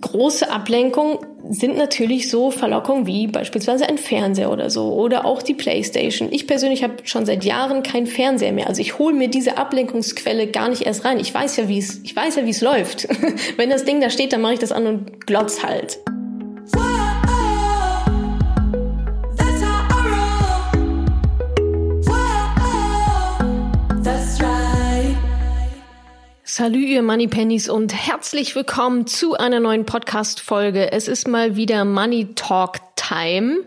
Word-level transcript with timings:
große 0.00 0.50
Ablenkung 0.50 1.18
sind 1.48 1.76
natürlich 1.76 2.30
so 2.30 2.50
Verlockungen 2.50 3.06
wie 3.06 3.26
beispielsweise 3.26 3.88
ein 3.88 3.98
Fernseher 3.98 4.52
oder 4.52 4.70
so 4.70 4.92
oder 4.92 5.24
auch 5.24 5.42
die 5.42 5.54
Playstation. 5.54 6.28
Ich 6.30 6.46
persönlich 6.46 6.82
habe 6.82 6.94
schon 7.04 7.24
seit 7.24 7.44
Jahren 7.44 7.82
keinen 7.82 8.06
Fernseher 8.06 8.52
mehr. 8.52 8.68
Also 8.68 8.82
ich 8.82 8.98
hole 8.98 9.14
mir 9.14 9.28
diese 9.28 9.56
Ablenkungsquelle 9.56 10.48
gar 10.48 10.68
nicht 10.68 10.82
erst 10.82 11.04
rein. 11.04 11.18
Ich 11.18 11.32
weiß 11.32 11.56
ja, 11.56 11.68
wie 11.68 11.78
es, 11.78 12.00
ich 12.04 12.14
weiß 12.14 12.36
ja, 12.36 12.44
wie 12.44 12.50
es 12.50 12.60
läuft. 12.60 13.08
Wenn 13.56 13.70
das 13.70 13.84
Ding 13.84 14.00
da 14.00 14.10
steht, 14.10 14.32
dann 14.32 14.42
mache 14.42 14.54
ich 14.54 14.60
das 14.60 14.72
an 14.72 14.86
und 14.86 15.26
glotz 15.26 15.62
halt. 15.62 15.98
Salü, 26.58 26.80
ihr 26.80 27.04
Moneypennies 27.04 27.68
und 27.68 27.94
herzlich 27.94 28.56
willkommen 28.56 29.06
zu 29.06 29.36
einer 29.36 29.60
neuen 29.60 29.86
Podcast-Folge. 29.86 30.90
Es 30.90 31.06
ist 31.06 31.28
mal 31.28 31.54
wieder 31.54 31.84
Money 31.84 32.34
Talk 32.34 32.80
Time 32.96 33.64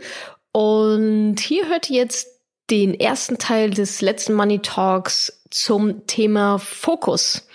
und 0.51 1.39
hier 1.39 1.69
hört 1.69 1.89
ihr 1.89 1.95
jetzt 1.95 2.27
den 2.69 2.93
ersten 2.93 3.37
Teil 3.37 3.69
des 3.69 4.01
letzten 4.01 4.33
Money 4.33 4.59
Talks 4.59 5.41
zum 5.49 6.05
Thema 6.05 6.59
Fokus. 6.59 7.47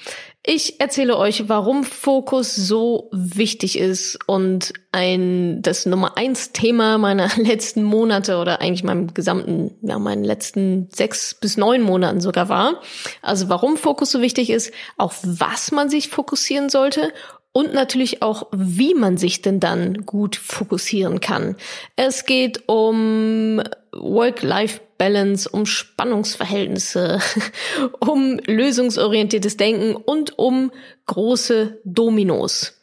Ich 0.49 0.79
erzähle 0.79 1.17
euch, 1.19 1.49
warum 1.49 1.83
Fokus 1.83 2.55
so 2.55 3.11
wichtig 3.11 3.77
ist 3.77 4.17
und 4.29 4.73
ein 4.93 5.61
das 5.61 5.87
Nummer 5.87 6.17
eins 6.17 6.53
Thema 6.53 6.99
meiner 6.99 7.29
letzten 7.37 7.83
Monate 7.83 8.37
oder 8.37 8.61
eigentlich 8.61 8.85
meinem 8.85 9.13
gesamten, 9.13 9.75
ja, 9.83 9.99
meinen 9.99 10.23
letzten 10.23 10.89
sechs 10.95 11.35
bis 11.35 11.57
neun 11.57 11.83
Monaten 11.83 12.21
sogar 12.21 12.49
war. 12.49 12.81
Also 13.23 13.49
warum 13.49 13.77
Fokus 13.77 14.13
so 14.13 14.21
wichtig 14.21 14.51
ist, 14.51 14.73
auf 14.97 15.19
was 15.25 15.73
man 15.73 15.91
sich 15.91 16.11
fokussieren 16.11 16.69
sollte 16.69 17.13
und 17.57 17.73
natürlich 17.73 18.21
auch, 18.21 18.49
wie 18.53 18.93
man 18.93 19.17
sich 19.17 19.41
denn 19.41 19.61
dann 19.61 20.05
gut 20.05 20.37
fokussieren 20.37 21.23
kann. 21.23 21.57
Es 21.97 22.27
geht 22.27 22.69
um 22.69 23.63
Work-Life-Balance, 23.93 25.49
um 25.49 25.65
Spannungsverhältnisse, 25.65 27.19
um 27.99 28.39
lösungsorientiertes 28.45 29.57
Denken 29.57 29.97
und 29.97 30.39
um 30.39 30.71
große 31.07 31.81
Dominos. 31.85 32.75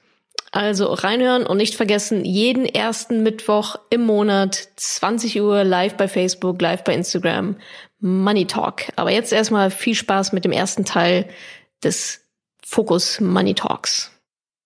Also 0.51 0.91
reinhören 0.91 1.45
und 1.45 1.57
nicht 1.57 1.75
vergessen, 1.75 2.25
jeden 2.25 2.65
ersten 2.65 3.21
Mittwoch 3.21 3.75
im 3.91 4.01
Monat, 4.07 4.69
20 4.77 5.39
Uhr, 5.39 5.63
live 5.63 5.97
bei 5.97 6.07
Facebook, 6.07 6.59
live 6.59 6.83
bei 6.83 6.95
Instagram, 6.95 7.57
Money 7.99 8.47
Talk. 8.47 8.85
Aber 8.95 9.11
jetzt 9.11 9.33
erstmal 9.33 9.69
viel 9.69 9.93
Spaß 9.93 10.33
mit 10.33 10.45
dem 10.45 10.51
ersten 10.51 10.83
Teil 10.83 11.29
des 11.83 12.21
Fokus 12.65 13.19
Money 13.21 13.53
Talks. 13.53 14.12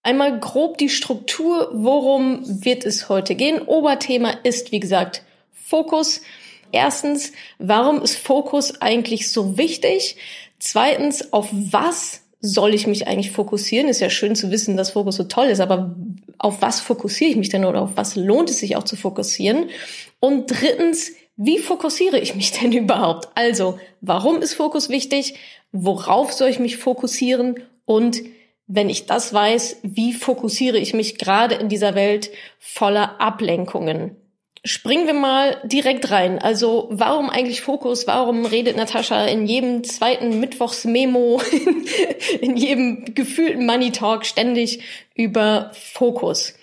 Einmal 0.03 0.39
grob 0.39 0.77
die 0.77 0.89
Struktur, 0.89 1.69
worum 1.73 2.41
wird 2.63 2.85
es 2.85 3.09
heute 3.09 3.35
gehen. 3.35 3.61
Oberthema 3.61 4.31
ist, 4.43 4.71
wie 4.71 4.79
gesagt, 4.79 5.23
Fokus. 5.51 6.21
Erstens, 6.71 7.33
warum 7.59 8.01
ist 8.01 8.17
Fokus 8.17 8.81
eigentlich 8.81 9.31
so 9.31 9.57
wichtig? 9.57 10.17
Zweitens, 10.59 11.33
auf 11.33 11.49
was 11.51 12.21
soll 12.39 12.73
ich 12.73 12.87
mich 12.87 13.07
eigentlich 13.07 13.31
fokussieren? 13.31 13.89
Ist 13.89 13.99
ja 13.99 14.09
schön 14.09 14.35
zu 14.35 14.51
wissen, 14.51 14.77
dass 14.77 14.91
Fokus 14.91 15.15
so 15.15 15.23
toll 15.23 15.47
ist, 15.47 15.59
aber 15.59 15.95
auf 16.37 16.61
was 16.61 16.79
fokussiere 16.79 17.31
ich 17.31 17.37
mich 17.37 17.49
denn 17.49 17.65
oder 17.65 17.81
auf 17.81 17.91
was 17.95 18.15
lohnt 18.15 18.49
es 18.49 18.59
sich 18.59 18.75
auch 18.75 18.83
zu 18.83 18.95
fokussieren? 18.95 19.69
Und 20.19 20.47
drittens, 20.47 21.11
wie 21.35 21.59
fokussiere 21.59 22.19
ich 22.19 22.35
mich 22.35 22.51
denn 22.59 22.71
überhaupt? 22.71 23.29
Also, 23.35 23.79
warum 24.01 24.41
ist 24.41 24.53
Fokus 24.53 24.89
wichtig? 24.89 25.35
Worauf 25.71 26.33
soll 26.33 26.49
ich 26.49 26.59
mich 26.59 26.77
fokussieren? 26.77 27.59
Und 27.85 28.21
wenn 28.67 28.89
ich 28.89 29.05
das 29.05 29.33
weiß, 29.33 29.77
wie 29.83 30.13
fokussiere 30.13 30.77
ich 30.77 30.93
mich 30.93 31.17
gerade 31.17 31.55
in 31.55 31.69
dieser 31.69 31.95
Welt 31.95 32.29
voller 32.59 33.19
Ablenkungen? 33.21 34.17
Springen 34.65 35.07
wir 35.07 35.13
mal 35.13 35.61
direkt 35.63 36.11
rein. 36.11 36.39
Also 36.39 36.89
warum 36.91 37.29
eigentlich 37.29 37.61
Fokus? 37.61 38.05
Warum 38.05 38.45
redet 38.45 38.75
Natascha 38.75 39.25
in 39.25 39.45
jedem 39.45 39.85
zweiten 39.85 40.41
Mittwochsmemo, 40.41 41.41
in 42.41 42.57
jedem 42.57 43.15
gefühlten 43.15 43.65
Money 43.65 43.91
Talk 43.91 44.25
ständig 44.25 44.81
über 45.15 45.71
Fokus? 45.73 46.53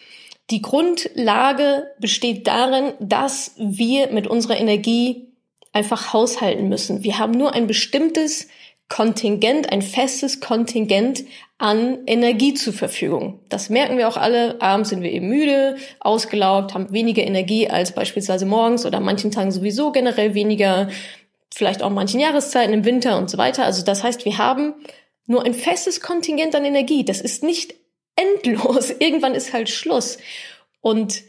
Die 0.51 0.61
Grundlage 0.61 1.87
besteht 1.99 2.47
darin, 2.47 2.93
dass 3.01 3.55
wir 3.57 4.09
mit 4.09 4.27
unserer 4.27 4.59
Energie 4.59 5.29
einfach 5.73 6.13
haushalten 6.13 6.69
müssen. 6.69 7.03
Wir 7.03 7.19
haben 7.19 7.33
nur 7.33 7.55
ein 7.55 7.67
bestimmtes 7.67 8.49
Kontingent, 8.89 9.73
ein 9.73 9.83
festes 9.83 10.41
Kontingent 10.41 11.25
an 11.59 12.01
Energie 12.07 12.55
zur 12.55 12.73
Verfügung. 12.73 13.41
Das 13.49 13.71
merken 13.71 13.97
wir 13.97 14.09
auch 14.09 14.17
alle. 14.17 14.61
Abends 14.61 14.91
sind 14.91 15.03
wir 15.03 15.11
eben 15.11 15.29
müde, 15.29 15.77
ausgelaugt, 16.01 16.75
haben 16.75 16.93
weniger 16.93 17.23
Energie 17.23 17.69
als 17.69 17.93
beispielsweise 17.93 18.45
morgens 18.45 18.85
oder 18.85 18.99
an 18.99 19.05
manchen 19.05 19.31
Tagen 19.31 19.53
sowieso 19.53 19.93
generell 19.93 20.35
weniger, 20.35 20.89
vielleicht 21.53 21.83
auch 21.83 21.91
manchen 21.91 22.21
Jahreszeiten 22.21 22.75
im 22.75 22.85
Winter 22.85 23.17
und 23.17 23.31
so 23.31 23.39
weiter. 23.39 23.65
Also 23.65 23.85
das 23.85 24.03
heißt, 24.03 24.25
wir 24.25 24.39
haben 24.39 24.75
nur 25.27 25.45
ein 25.45 25.55
festes 25.55 26.01
Kontingent 26.01 26.55
an 26.55 26.65
Energie. 26.65 27.05
Das 27.05 27.21
ist 27.21 27.43
nicht 27.43 27.75
endlos. 28.17 28.91
Irgendwann 28.99 29.35
ist 29.35 29.53
halt 29.53 29.71
Schluss. 29.71 30.19
Und 30.81 31.23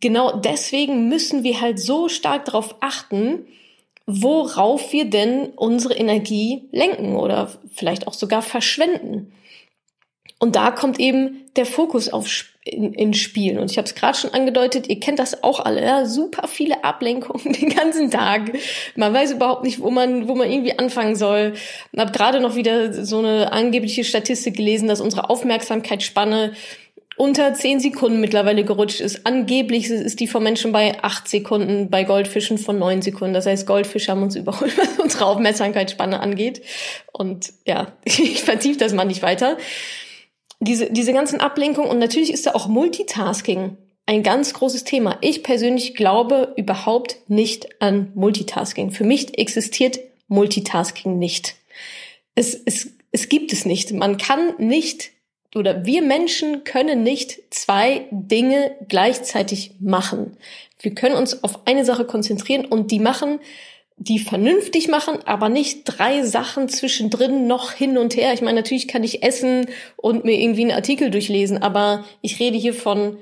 genau 0.00 0.36
deswegen 0.36 1.08
müssen 1.08 1.42
wir 1.42 1.60
halt 1.60 1.78
so 1.78 2.08
stark 2.08 2.44
darauf 2.44 2.76
achten, 2.80 3.46
worauf 4.06 4.92
wir 4.92 5.06
denn 5.06 5.46
unsere 5.56 5.94
Energie 5.94 6.68
lenken 6.72 7.16
oder 7.16 7.50
vielleicht 7.72 8.06
auch 8.06 8.14
sogar 8.14 8.42
verschwenden. 8.42 9.32
Und 10.38 10.56
da 10.56 10.70
kommt 10.70 11.00
eben 11.00 11.44
der 11.56 11.64
Fokus 11.64 12.08
auf 12.10 12.28
in, 12.64 12.94
in 12.94 13.14
Spiel. 13.14 13.58
Und 13.58 13.70
ich 13.70 13.76
habe 13.76 13.86
es 13.86 13.94
gerade 13.94 14.16
schon 14.16 14.32
angedeutet, 14.32 14.88
ihr 14.88 14.98
kennt 14.98 15.18
das 15.18 15.42
auch 15.42 15.60
alle, 15.60 15.82
ja? 15.82 16.06
super 16.06 16.48
viele 16.48 16.82
Ablenkungen 16.82 17.52
den 17.60 17.68
ganzen 17.68 18.10
Tag. 18.10 18.52
Man 18.96 19.12
weiß 19.12 19.32
überhaupt 19.32 19.64
nicht, 19.64 19.80
wo 19.80 19.90
man, 19.90 20.28
wo 20.28 20.34
man 20.34 20.50
irgendwie 20.50 20.78
anfangen 20.78 21.14
soll. 21.14 21.54
Ich 21.92 21.98
habe 21.98 22.12
gerade 22.12 22.40
noch 22.40 22.56
wieder 22.56 23.04
so 23.04 23.18
eine 23.18 23.52
angebliche 23.52 24.04
Statistik 24.04 24.56
gelesen, 24.56 24.88
dass 24.88 25.00
unsere 25.00 25.28
Aufmerksamkeitsspanne 25.28 26.54
unter 27.16 27.54
zehn 27.54 27.80
Sekunden 27.80 28.20
mittlerweile 28.20 28.64
gerutscht 28.64 29.00
ist. 29.00 29.26
Angeblich 29.26 29.88
ist 29.88 30.20
die 30.20 30.26
von 30.26 30.42
Menschen 30.42 30.72
bei 30.72 31.02
acht 31.02 31.28
Sekunden, 31.28 31.90
bei 31.90 32.04
Goldfischen 32.04 32.58
von 32.58 32.78
neun 32.78 33.02
Sekunden. 33.02 33.34
Das 33.34 33.46
heißt, 33.46 33.66
Goldfische 33.66 34.10
haben 34.10 34.22
uns 34.22 34.36
überholt, 34.36 34.76
was 34.76 34.98
unsere 34.98 35.26
Aufmerksamkeitsspanne 35.26 36.20
angeht. 36.20 36.62
Und 37.12 37.52
ja, 37.66 37.92
ich 38.04 38.42
vertiefe 38.42 38.78
das 38.78 38.92
mal 38.92 39.04
nicht 39.04 39.22
weiter. 39.22 39.56
Diese, 40.60 40.90
diese 40.90 41.12
ganzen 41.12 41.40
Ablenkungen 41.40 41.90
und 41.90 41.98
natürlich 41.98 42.32
ist 42.32 42.46
da 42.46 42.52
auch 42.52 42.68
Multitasking 42.68 43.76
ein 44.06 44.22
ganz 44.22 44.52
großes 44.52 44.84
Thema. 44.84 45.18
Ich 45.20 45.42
persönlich 45.42 45.94
glaube 45.94 46.52
überhaupt 46.56 47.16
nicht 47.28 47.80
an 47.80 48.12
Multitasking. 48.14 48.90
Für 48.90 49.04
mich 49.04 49.38
existiert 49.38 49.98
Multitasking 50.28 51.18
nicht. 51.18 51.56
Es, 52.34 52.54
es, 52.54 52.90
es 53.12 53.28
gibt 53.28 53.52
es 53.52 53.64
nicht. 53.64 53.92
Man 53.92 54.18
kann 54.18 54.54
nicht 54.58 55.10
oder 55.54 55.84
wir 55.86 56.02
Menschen 56.02 56.64
können 56.64 57.02
nicht 57.02 57.40
zwei 57.50 58.06
Dinge 58.10 58.76
gleichzeitig 58.88 59.72
machen. 59.80 60.36
Wir 60.80 60.94
können 60.94 61.16
uns 61.16 61.42
auf 61.44 61.66
eine 61.66 61.84
Sache 61.84 62.04
konzentrieren 62.04 62.64
und 62.64 62.90
die 62.90 62.98
machen, 62.98 63.40
die 63.96 64.18
vernünftig 64.18 64.88
machen, 64.88 65.18
aber 65.24 65.48
nicht 65.48 65.84
drei 65.84 66.22
Sachen 66.22 66.68
zwischendrin 66.68 67.46
noch 67.46 67.72
hin 67.72 67.96
und 67.96 68.16
her. 68.16 68.34
Ich 68.34 68.42
meine, 68.42 68.60
natürlich 68.60 68.88
kann 68.88 69.04
ich 69.04 69.22
essen 69.22 69.66
und 69.96 70.24
mir 70.24 70.38
irgendwie 70.38 70.62
einen 70.62 70.72
Artikel 70.72 71.10
durchlesen, 71.10 71.62
aber 71.62 72.04
ich 72.20 72.40
rede 72.40 72.58
hier 72.58 72.74
von 72.74 73.18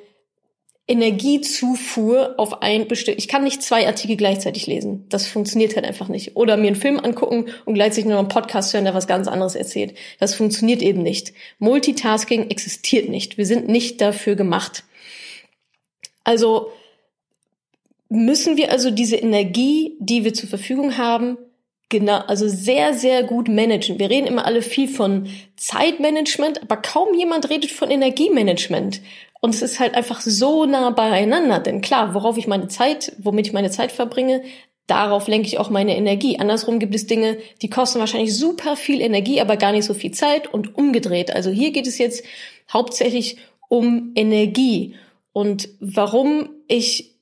Energiezufuhr 0.92 2.34
auf 2.36 2.60
ein 2.60 2.86
bestimmtes. 2.86 3.25
Ich 3.25 3.28
kann 3.28 3.44
nicht 3.44 3.62
zwei 3.62 3.86
Artikel 3.86 4.16
gleichzeitig 4.16 4.66
lesen. 4.66 5.06
Das 5.08 5.26
funktioniert 5.26 5.75
halt 5.75 5.86
einfach 5.86 6.08
nicht. 6.08 6.36
Oder 6.36 6.58
mir 6.58 6.66
einen 6.66 6.76
Film 6.76 7.00
angucken 7.00 7.47
und 7.64 7.75
gleichzeitig 7.75 8.04
nur 8.04 8.19
einen 8.19 8.28
Podcast 8.28 8.75
hören, 8.75 8.84
der 8.84 8.92
was 8.92 9.06
ganz 9.06 9.26
anderes 9.26 9.54
erzählt. 9.54 9.94
Das 10.20 10.34
funktioniert 10.34 10.82
eben 10.82 11.02
nicht. 11.02 11.32
Multitasking 11.58 12.50
existiert 12.50 13.08
nicht. 13.08 13.38
Wir 13.38 13.47
sind 13.47 13.69
nicht 13.69 14.02
dafür 14.02 14.36
gemacht. 14.36 14.84
Also 16.25 16.70
müssen 18.11 18.58
wir 18.58 18.70
also 18.70 18.90
diese 18.90 19.17
Energie, 19.17 19.96
die 19.99 20.25
wir 20.25 20.34
zur 20.34 20.50
Verfügung 20.50 20.99
haben, 20.99 21.38
genau, 21.88 22.19
also 22.19 22.46
sehr, 22.49 22.93
sehr 22.93 23.22
gut 23.22 23.49
managen. 23.49 23.99
Wir 23.99 24.11
reden 24.11 24.26
immer 24.26 24.44
alle 24.44 24.61
viel 24.61 24.88
von 24.88 25.28
Zeitmanagement, 25.56 26.62
aber 26.62 26.76
kaum 26.76 27.14
jemand 27.14 27.49
redet 27.49 27.70
von 27.70 27.90
Energiemanagement. 27.90 29.00
Und 29.44 29.56
es 29.56 29.61
ist 29.61 29.81
halt 29.81 29.97
einfach 29.97 30.21
so 30.21 30.67
nah 30.67 30.91
beieinander. 30.91 31.59
Denn 31.59 31.81
klar, 31.81 32.15
worauf 32.15 32.39
ich 32.39 32.47
meine 32.47 32.69
Zeit, 32.69 33.12
womit 33.19 33.49
ich 33.49 33.53
meine 33.53 33.73
Zeit 33.73 33.91
verbringe, 33.91 34.43
darauf 34.87 35.27
lenke 35.27 35.49
ich 35.49 35.59
auch 35.59 35.69
meine 35.69 35.97
Energie. 35.97 36.39
Andersrum 36.39 36.79
gibt 36.79 36.94
es 36.94 37.09
Dinge, 37.09 37.39
die 37.61 37.69
kosten 37.69 37.99
wahrscheinlich 37.99 38.37
super 38.37 38.77
viel 38.77 39.00
Energie, 39.00 39.41
aber 39.41 39.56
gar 39.56 39.73
nicht 39.73 39.85
so 39.85 39.94
viel 39.94 40.12
Zeit 40.12 40.47
und 40.47 40.77
umgedreht. 40.77 41.35
Also 41.35 41.50
hier 41.50 41.73
geht 41.73 41.89
es 41.89 41.99
jetzt 41.99 42.25
hauptsächlich 42.73 43.37
um 43.69 44.12
Energie. 44.15 44.94
Und 45.33 45.69
warum 45.81 46.50
ich 46.69 47.17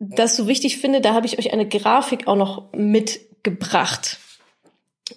das 0.00 0.34
so 0.34 0.48
wichtig 0.48 0.78
finde, 0.78 1.00
da 1.00 1.14
habe 1.14 1.26
ich 1.26 1.38
euch 1.38 1.52
eine 1.52 1.68
Grafik 1.68 2.26
auch 2.26 2.36
noch 2.36 2.72
mitgebracht. 2.72 4.18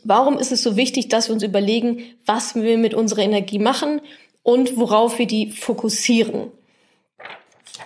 Warum 0.03 0.37
ist 0.37 0.51
es 0.51 0.61
so 0.61 0.75
wichtig, 0.75 1.09
dass 1.09 1.27
wir 1.27 1.33
uns 1.33 1.41
überlegen, 1.41 2.03
was 2.23 2.53
wir 2.53 2.77
mit 2.77 2.93
unserer 2.93 3.23
Energie 3.23 3.57
machen 3.57 4.01
und 4.49 4.77
worauf 4.77 5.19
wir 5.19 5.27
die 5.27 5.51
fokussieren. 5.51 6.51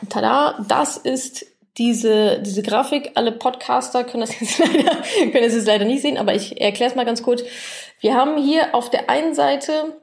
Tada, 0.10 0.64
das 0.70 0.96
ist 0.96 1.46
diese, 1.78 2.40
diese 2.40 2.64
Grafik. 2.64 3.12
Alle 3.16 3.34
Podcaster 3.34 4.06
können 4.06 4.22
das 4.22 4.40
jetzt 4.40 4.60
leider, 4.60 4.96
können 5.32 5.44
das 5.44 5.56
jetzt 5.56 5.68
leider 5.68 5.84
nicht 5.84 6.02
sehen, 6.02 6.18
aber 6.18 6.34
ich 6.34 6.62
erkläre 6.62 6.90
es 6.90 6.96
mal 6.96 7.06
ganz 7.06 7.22
kurz. 7.22 7.44
Wir 8.00 8.14
haben 8.16 8.42
hier 8.42 8.74
auf 8.76 8.90
der 8.90 9.10
einen 9.10 9.34
Seite 9.34 10.02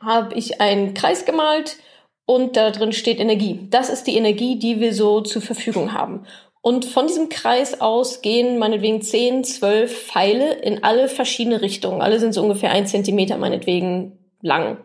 habe 0.00 0.36
ich 0.36 0.60
einen 0.60 0.94
Kreis 0.94 1.24
gemalt 1.24 1.78
und 2.26 2.56
da 2.56 2.70
drin 2.70 2.92
steht 2.92 3.18
Energie. 3.18 3.66
Das 3.70 3.90
ist 3.90 4.04
die 4.04 4.16
Energie, 4.16 4.60
die 4.60 4.78
wir 4.78 4.94
so 4.94 5.20
zur 5.20 5.42
Verfügung 5.42 5.92
haben. 5.92 6.26
Und 6.60 6.84
von 6.84 7.08
diesem 7.08 7.28
Kreis 7.28 7.80
aus 7.80 8.22
gehen 8.22 8.60
meinetwegen 8.60 9.02
10, 9.02 9.42
12 9.42 10.06
Pfeile 10.06 10.52
in 10.52 10.84
alle 10.84 11.08
verschiedene 11.08 11.60
Richtungen. 11.60 12.02
Alle 12.02 12.20
sind 12.20 12.34
so 12.34 12.42
ungefähr 12.42 12.70
ein 12.70 12.86
Zentimeter 12.86 13.36
meinetwegen 13.36 14.20
lang. 14.42 14.78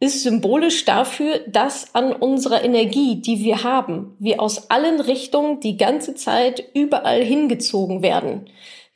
Ist 0.00 0.22
symbolisch 0.22 0.84
dafür, 0.84 1.40
dass 1.46 1.94
an 1.94 2.12
unserer 2.12 2.64
Energie, 2.64 3.22
die 3.22 3.44
wir 3.44 3.62
haben, 3.62 4.16
wir 4.18 4.40
aus 4.40 4.70
allen 4.70 5.00
Richtungen 5.00 5.60
die 5.60 5.76
ganze 5.76 6.14
Zeit 6.14 6.62
überall 6.74 7.22
hingezogen 7.22 8.02
werden. 8.02 8.46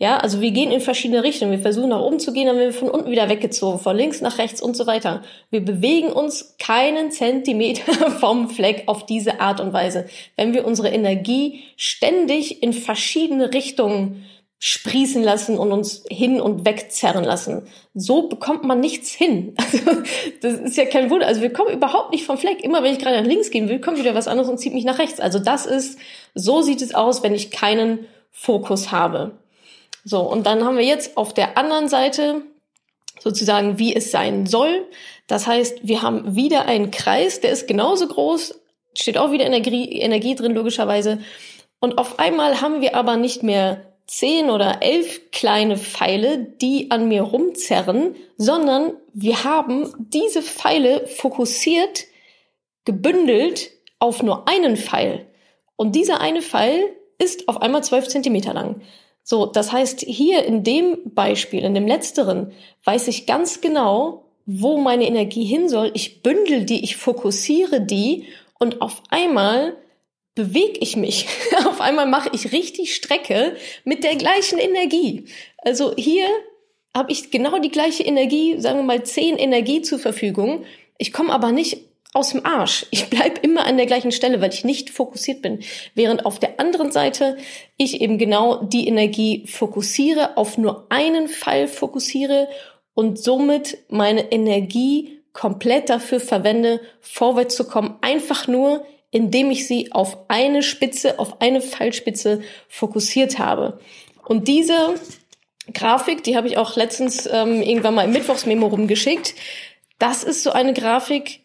Ja, 0.00 0.18
also 0.18 0.40
wir 0.40 0.52
gehen 0.52 0.70
in 0.70 0.80
verschiedene 0.80 1.24
Richtungen. 1.24 1.50
Wir 1.50 1.58
versuchen 1.58 1.88
nach 1.88 2.00
oben 2.00 2.20
zu 2.20 2.32
gehen, 2.32 2.46
dann 2.46 2.56
werden 2.56 2.72
wir 2.72 2.78
von 2.78 2.88
unten 2.88 3.10
wieder 3.10 3.28
weggezogen, 3.28 3.80
von 3.80 3.96
links 3.96 4.20
nach 4.20 4.38
rechts 4.38 4.62
und 4.62 4.76
so 4.76 4.86
weiter. 4.86 5.22
Wir 5.50 5.64
bewegen 5.64 6.12
uns 6.12 6.56
keinen 6.58 7.10
Zentimeter 7.10 7.92
vom 8.20 8.48
Fleck 8.48 8.84
auf 8.86 9.06
diese 9.06 9.40
Art 9.40 9.60
und 9.60 9.72
Weise. 9.72 10.06
Wenn 10.36 10.54
wir 10.54 10.64
unsere 10.64 10.90
Energie 10.90 11.64
ständig 11.76 12.62
in 12.62 12.72
verschiedene 12.72 13.52
Richtungen 13.52 14.24
sprießen 14.60 15.22
lassen 15.22 15.56
und 15.56 15.70
uns 15.70 16.05
hin 16.10 16.40
und 16.40 16.64
wegzerren 16.64 17.22
lassen. 17.22 17.69
So 17.94 18.28
bekommt 18.28 18.64
man 18.64 18.81
nichts 18.81 19.12
hin. 19.12 19.55
Also, 19.69 20.02
das 20.40 20.55
ist 20.55 20.76
ja 20.76 20.87
kein 20.87 21.10
Wunder. 21.10 21.26
Also 21.26 21.43
wir 21.43 21.52
kommen 21.52 21.72
überhaupt 21.72 22.10
nicht 22.10 22.25
vom 22.25 22.38
Fleck. 22.38 22.64
Immer 22.64 22.82
wenn 22.82 22.93
ich 22.93 22.99
gerade 22.99 23.20
nach 23.20 23.26
links 23.26 23.50
gehen 23.50 23.69
will, 23.69 23.81
kommt 23.81 23.99
wieder 23.99 24.14
was 24.14 24.28
anderes 24.28 24.49
und 24.49 24.58
zieht 24.58 24.75
mich 24.75 24.84
nach 24.84 24.99
rechts. 24.99 25.20
Also 25.20 25.38
das 25.38 25.66
ist, 25.66 25.99
so 26.34 26.62
sieht 26.62 26.82
es 26.82 26.94
aus, 26.94 27.22
wenn 27.22 27.34
ich 27.34 27.50
keinen 27.50 28.06
Fokus 28.31 28.90
habe. 28.90 29.38
So, 30.05 30.20
und 30.20 30.46
dann 30.46 30.64
haben 30.64 30.76
wir 30.76 30.84
jetzt 30.84 31.16
auf 31.16 31.34
der 31.34 31.58
anderen 31.58 31.88
Seite 31.88 32.43
sozusagen, 33.20 33.78
wie 33.78 33.94
es 33.94 34.11
sein 34.11 34.46
soll. 34.46 34.87
Das 35.26 35.46
heißt, 35.46 35.87
wir 35.87 36.02
haben 36.02 36.34
wieder 36.34 36.66
einen 36.66 36.90
Kreis, 36.90 37.40
der 37.40 37.50
ist 37.50 37.69
genauso 37.69 38.08
groß, 38.08 38.58
steht 38.96 39.19
auch 39.19 39.32
wieder 39.32 39.44
Energie, 39.44 40.00
Energie 40.00 40.34
drin, 40.34 40.54
logischerweise. 40.54 41.20
Und 41.81 41.99
auf 41.99 42.19
einmal 42.19 42.61
haben 42.61 42.81
wir 42.81 42.96
aber 42.96 43.16
nicht 43.16 43.43
mehr 43.43 43.88
zehn 44.08 44.50
oder 44.50 44.82
elf 44.82 45.31
kleine 45.31 45.76
Pfeile, 45.76 46.38
die 46.38 46.90
an 46.90 47.08
mir 47.08 47.22
rumzerren, 47.22 48.16
sondern 48.37 48.94
wir 49.12 49.44
haben 49.44 49.93
diese 49.99 50.43
Pfeile 50.43 51.06
fokussiert, 51.06 52.06
gebündelt 52.84 53.70
auf 53.99 54.22
nur 54.22 54.49
einen 54.49 54.76
Pfeil. 54.76 55.26
Und 55.76 55.94
dieser 55.94 56.20
eine 56.20 56.43
Pfeil 56.43 56.96
ist 57.19 57.49
auf 57.49 57.60
einmal 57.60 57.84
zwölf 57.84 58.08
Zentimeter 58.08 58.55
lang. 58.55 58.81
So, 59.22 59.44
das 59.44 59.72
heißt, 59.72 60.00
hier 60.00 60.43
in 60.44 60.64
dem 60.64 61.12
Beispiel, 61.14 61.62
in 61.62 61.75
dem 61.75 61.87
letzteren, 61.87 62.52
weiß 62.84 63.08
ich 63.08 63.26
ganz 63.26 63.61
genau, 63.61 64.25
wo 64.46 64.78
meine 64.78 65.06
Energie 65.06 65.44
hin 65.44 65.69
soll. 65.69 65.90
Ich 65.93 66.22
bündel 66.22 66.64
die, 66.64 66.82
ich 66.82 66.96
fokussiere 66.96 67.82
die 67.82 68.25
und 68.58 68.81
auf 68.81 69.02
einmal 69.11 69.76
bewege 70.38 70.79
ich 70.79 70.96
mich. 70.96 71.26
auf 71.67 71.81
einmal 71.81 72.06
mache 72.06 72.31
ich 72.32 72.52
richtig 72.52 72.94
Strecke 72.94 73.56
mit 73.85 74.05
der 74.05 74.14
gleichen 74.14 74.61
Energie. 74.61 75.25
Also 75.58 75.94
hier 75.96 76.26
habe 76.96 77.11
ich 77.11 77.32
genau 77.32 77.58
die 77.58 77.73
gleiche 77.73 78.05
Energie, 78.05 78.61
sagen 78.61 78.79
wir 78.79 78.85
mal 78.85 79.02
zehn 79.02 79.37
Energie 79.37 79.82
zur 79.82 79.99
Verfügung. 79.99 80.64
Ich 80.96 81.12
komme 81.12 81.32
aber 81.32 81.50
nicht 81.50 81.79
aus 82.14 82.31
dem 82.31 82.46
Arsch. 82.46 82.87
Ich 82.93 83.11
bleib 83.11 83.44
immer 83.44 83.67
an 83.67 83.79
der 83.79 83.87
gleichen 83.87 84.12
Stelle, 84.12 84.40
weil 84.40 84.55
ich 84.55 84.64
nicht 84.64 84.90
fokussiert 84.90 85.43
bin. 85.43 85.58
Während 85.96 86.25
auf 86.25 86.38
der 86.38 86.61
anderen 86.61 86.93
Seite 86.93 87.37
ich 87.76 88.00
eben 88.00 88.17
genau 88.17 88.62
die 88.62 88.87
Energie 88.87 89.44
fokussiere, 89.49 90.37
auf 90.37 90.56
nur 90.56 90.87
einen 90.88 91.26
Fall 91.26 91.67
fokussiere 91.67 92.49
und 92.94 93.19
somit 93.19 93.79
meine 93.88 94.31
Energie 94.31 95.19
komplett 95.32 95.90
dafür 95.90 96.20
verwende, 96.20 96.81
vorwärts 97.00 97.56
zu 97.56 97.67
kommen. 97.67 97.96
Einfach 98.02 98.46
nur, 98.46 98.85
indem 99.10 99.50
ich 99.50 99.66
sie 99.66 99.93
auf 99.93 100.19
eine 100.28 100.62
Spitze, 100.62 101.19
auf 101.19 101.40
eine 101.40 101.60
Fallspitze 101.60 102.43
fokussiert 102.69 103.38
habe. 103.38 103.81
Und 104.26 104.49
diese 104.49 104.94
Grafik, 105.72 106.25
die 106.25 106.37
habe 106.37 106.49
ich 106.49 106.58
auch 106.58 106.76
letztens 106.76 107.28
ähm, 107.31 107.62
irgendwann 107.62 107.94
mal 107.94 108.05
im 108.05 108.12
Mittwochsmemo 108.12 108.66
rumgeschickt. 108.66 109.34
Das 109.99 110.25
ist 110.25 110.43
so 110.43 110.50
eine 110.50 110.75
Grafik, 110.75 111.40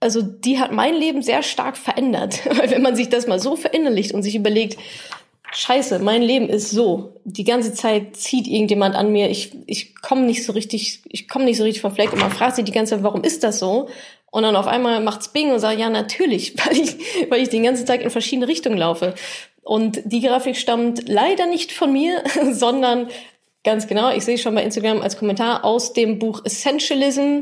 also 0.00 0.22
die 0.22 0.58
hat 0.58 0.72
mein 0.72 0.94
Leben 0.94 1.22
sehr 1.22 1.42
stark 1.42 1.76
verändert. 1.76 2.40
Weil 2.58 2.70
wenn 2.70 2.82
man 2.82 2.96
sich 2.96 3.08
das 3.08 3.26
mal 3.26 3.40
so 3.40 3.56
verinnerlicht 3.56 4.12
und 4.12 4.22
sich 4.22 4.34
überlegt, 4.34 4.78
Scheiße, 5.50 5.98
mein 6.00 6.20
Leben 6.20 6.48
ist 6.48 6.70
so. 6.70 7.20
Die 7.24 7.44
ganze 7.44 7.72
Zeit 7.72 8.16
zieht 8.16 8.46
irgendjemand 8.46 8.94
an 8.94 9.12
mir. 9.12 9.30
Ich, 9.30 9.52
ich 9.66 9.94
komme 9.96 10.22
nicht 10.22 10.44
so 10.44 10.52
richtig, 10.52 11.00
ich 11.08 11.26
komme 11.26 11.46
nicht 11.46 11.56
so 11.56 11.64
richtig 11.64 11.80
vom 11.80 11.94
Fleck 11.94 12.12
und 12.12 12.20
man 12.20 12.30
fragt 12.30 12.56
sich 12.56 12.66
die 12.66 12.72
ganze 12.72 12.94
Zeit, 12.94 13.02
warum 13.02 13.24
ist 13.24 13.44
das 13.44 13.58
so? 13.58 13.88
Und 14.30 14.42
dann 14.42 14.56
auf 14.56 14.66
einmal 14.66 15.00
macht's 15.00 15.28
Bing 15.28 15.50
und 15.50 15.58
sagt, 15.58 15.78
ja, 15.78 15.90
natürlich, 15.90 16.54
weil 16.64 16.76
ich, 16.78 16.96
weil 17.30 17.42
ich 17.42 17.48
den 17.48 17.64
ganzen 17.64 17.86
Tag 17.86 18.02
in 18.02 18.10
verschiedene 18.10 18.48
Richtungen 18.48 18.78
laufe. 18.78 19.14
Und 19.62 20.00
die 20.04 20.20
Grafik 20.20 20.56
stammt 20.56 21.08
leider 21.08 21.46
nicht 21.46 21.72
von 21.72 21.92
mir, 21.92 22.22
sondern 22.52 23.08
ganz 23.64 23.86
genau, 23.86 24.10
ich 24.10 24.24
sehe 24.24 24.38
schon 24.38 24.54
bei 24.54 24.62
Instagram 24.62 25.02
als 25.02 25.18
Kommentar 25.18 25.64
aus 25.64 25.92
dem 25.92 26.18
Buch 26.18 26.42
Essentialism 26.44 27.40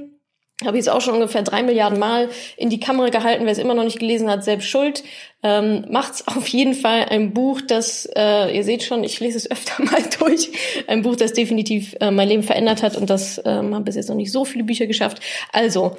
habe 0.65 0.79
ich 0.79 0.87
jetzt 0.87 0.94
auch 0.94 1.03
schon 1.03 1.15
ungefähr 1.15 1.43
drei 1.43 1.62
Milliarden 1.62 1.99
Mal 1.99 2.31
in 2.56 2.71
die 2.71 2.81
Kamera 2.81 3.11
gehalten. 3.11 3.44
Wer 3.44 3.53
es 3.53 3.59
immer 3.59 3.75
noch 3.75 3.85
nicht 3.85 3.99
gelesen 3.99 4.31
hat, 4.31 4.43
selbst 4.43 4.67
schuld. 4.69 5.05
Ähm, 5.43 5.85
macht's 5.91 6.27
auf 6.35 6.49
jeden 6.49 6.75
Fall 6.75 7.06
ein 7.11 7.35
Buch, 7.35 7.61
das, 7.61 8.09
äh, 8.17 8.56
ihr 8.56 8.65
seht 8.65 8.83
schon, 8.83 9.05
ich 9.05 9.21
lese 9.21 9.37
es 9.37 9.50
öfter 9.50 9.83
mal 9.85 10.03
durch. 10.19 10.50
Ein 10.87 11.03
Buch, 11.03 11.17
das 11.17 11.35
definitiv 11.35 11.94
äh, 12.00 12.11
mein 12.11 12.29
Leben 12.29 12.43
verändert 12.43 12.83
hat 12.83 12.97
und 12.97 13.11
das 13.11 13.41
ähm, 13.44 13.75
haben 13.75 13.85
bis 13.85 13.97
jetzt 13.97 14.09
noch 14.09 14.17
nicht 14.17 14.33
so 14.33 14.44
viele 14.47 14.65
Bücher 14.65 14.87
geschafft. 14.87 15.21
Also, 15.53 15.99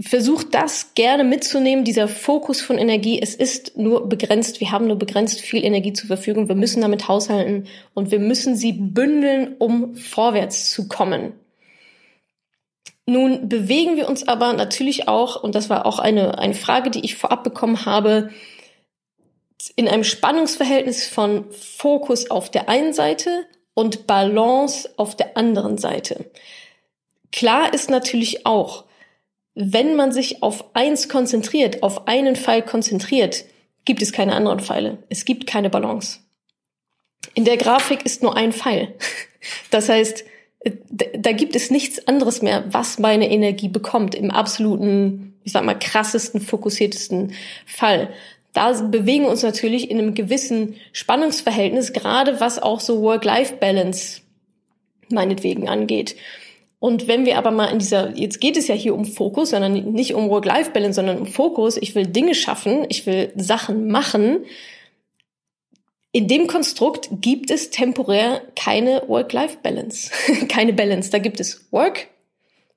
versucht 0.00 0.54
das 0.54 0.94
gerne 0.94 1.22
mitzunehmen, 1.22 1.84
dieser 1.84 2.08
Fokus 2.08 2.60
von 2.60 2.78
Energie. 2.78 3.20
Es 3.20 3.34
ist 3.34 3.76
nur 3.76 4.08
begrenzt. 4.08 4.60
Wir 4.60 4.72
haben 4.72 4.86
nur 4.86 4.96
begrenzt 4.96 5.40
viel 5.40 5.64
Energie 5.64 5.92
zur 5.92 6.08
Verfügung. 6.08 6.48
Wir 6.48 6.54
müssen 6.54 6.80
damit 6.80 7.08
haushalten 7.08 7.66
und 7.94 8.10
wir 8.10 8.18
müssen 8.18 8.56
sie 8.56 8.72
bündeln, 8.72 9.54
um 9.58 9.94
vorwärts 9.94 10.70
zu 10.70 10.88
kommen. 10.88 11.34
Nun 13.04 13.48
bewegen 13.48 13.96
wir 13.96 14.08
uns 14.08 14.26
aber 14.26 14.52
natürlich 14.52 15.08
auch, 15.08 15.42
und 15.42 15.54
das 15.54 15.68
war 15.68 15.86
auch 15.86 15.98
eine, 15.98 16.38
eine 16.38 16.54
Frage, 16.54 16.90
die 16.90 17.04
ich 17.04 17.16
vorab 17.16 17.44
bekommen 17.44 17.84
habe, 17.84 18.30
in 19.76 19.88
einem 19.88 20.04
Spannungsverhältnis 20.04 21.06
von 21.06 21.50
Fokus 21.50 22.30
auf 22.30 22.50
der 22.50 22.68
einen 22.68 22.92
Seite 22.92 23.46
und 23.74 24.06
Balance 24.06 24.88
auf 24.96 25.16
der 25.16 25.36
anderen 25.36 25.78
Seite. 25.78 26.30
Klar 27.32 27.72
ist 27.72 27.90
natürlich 27.90 28.46
auch, 28.46 28.84
wenn 29.54 29.96
man 29.96 30.12
sich 30.12 30.42
auf 30.42 30.74
eins 30.74 31.08
konzentriert, 31.08 31.82
auf 31.82 32.08
einen 32.08 32.36
Pfeil 32.36 32.62
konzentriert, 32.62 33.44
gibt 33.84 34.02
es 34.02 34.12
keine 34.12 34.34
anderen 34.34 34.60
Pfeile. 34.60 34.98
Es 35.08 35.24
gibt 35.24 35.46
keine 35.46 35.70
Balance. 35.70 36.20
In 37.34 37.44
der 37.44 37.56
Grafik 37.56 38.04
ist 38.04 38.22
nur 38.22 38.36
ein 38.36 38.52
Pfeil. 38.52 38.94
Das 39.72 39.88
heißt, 39.88 40.22
da 40.92 41.32
gibt 41.32 41.56
es 41.56 41.72
nichts 41.72 42.06
anderes 42.06 42.42
mehr, 42.42 42.62
was 42.68 43.00
meine 43.00 43.28
Energie 43.28 43.68
bekommt 43.68 44.14
im 44.14 44.30
absoluten, 44.30 45.34
ich 45.42 45.50
sag 45.50 45.64
mal, 45.64 45.76
krassesten, 45.76 46.40
fokussiertesten 46.40 47.34
Fall. 47.66 48.10
Da 48.52 48.70
bewegen 48.82 49.24
uns 49.24 49.42
natürlich 49.42 49.90
in 49.90 49.98
einem 49.98 50.14
gewissen 50.14 50.76
Spannungsverhältnis, 50.92 51.92
gerade 51.92 52.38
was 52.38 52.62
auch 52.62 52.78
so 52.78 53.02
Work-Life-Balance 53.02 54.20
meinetwegen 55.08 55.68
angeht. 55.68 56.14
Und 56.82 57.06
wenn 57.06 57.26
wir 57.26 57.38
aber 57.38 57.52
mal 57.52 57.66
in 57.66 57.78
dieser, 57.78 58.10
jetzt 58.18 58.40
geht 58.40 58.56
es 58.56 58.66
ja 58.66 58.74
hier 58.74 58.96
um 58.96 59.04
Fokus, 59.04 59.50
sondern 59.50 59.92
nicht 59.92 60.14
um 60.14 60.28
Work-Life-Balance, 60.28 60.96
sondern 60.96 61.18
um 61.18 61.26
Fokus. 61.26 61.76
Ich 61.76 61.94
will 61.94 62.08
Dinge 62.08 62.34
schaffen, 62.34 62.86
ich 62.88 63.06
will 63.06 63.32
Sachen 63.36 63.86
machen, 63.86 64.44
in 66.10 66.26
dem 66.26 66.48
Konstrukt 66.48 67.08
gibt 67.20 67.52
es 67.52 67.70
temporär 67.70 68.42
keine 68.56 69.04
Work-Life-Balance, 69.06 70.10
keine 70.48 70.72
Balance. 70.72 71.08
Da 71.12 71.18
gibt 71.18 71.38
es 71.38 71.68
Work, 71.70 72.08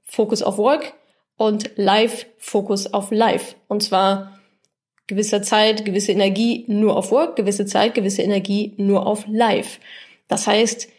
Fokus 0.03 0.43
auf 0.43 0.59
Work 0.59 0.93
und 1.37 1.71
Life, 1.75 2.27
Fokus 2.37 2.93
auf 2.93 3.09
Life. 3.09 3.55
Und 3.67 3.81
zwar 3.81 4.39
gewisser 5.07 5.41
Zeit, 5.41 5.83
gewisse 5.83 6.11
Energie 6.11 6.65
nur 6.67 6.95
auf 6.95 7.09
Work, 7.09 7.37
gewisse 7.37 7.65
Zeit, 7.65 7.95
gewisse 7.95 8.21
Energie 8.21 8.75
nur 8.77 9.07
auf 9.07 9.25
Life. 9.27 9.79
Das 10.27 10.45
heißt, 10.45 10.89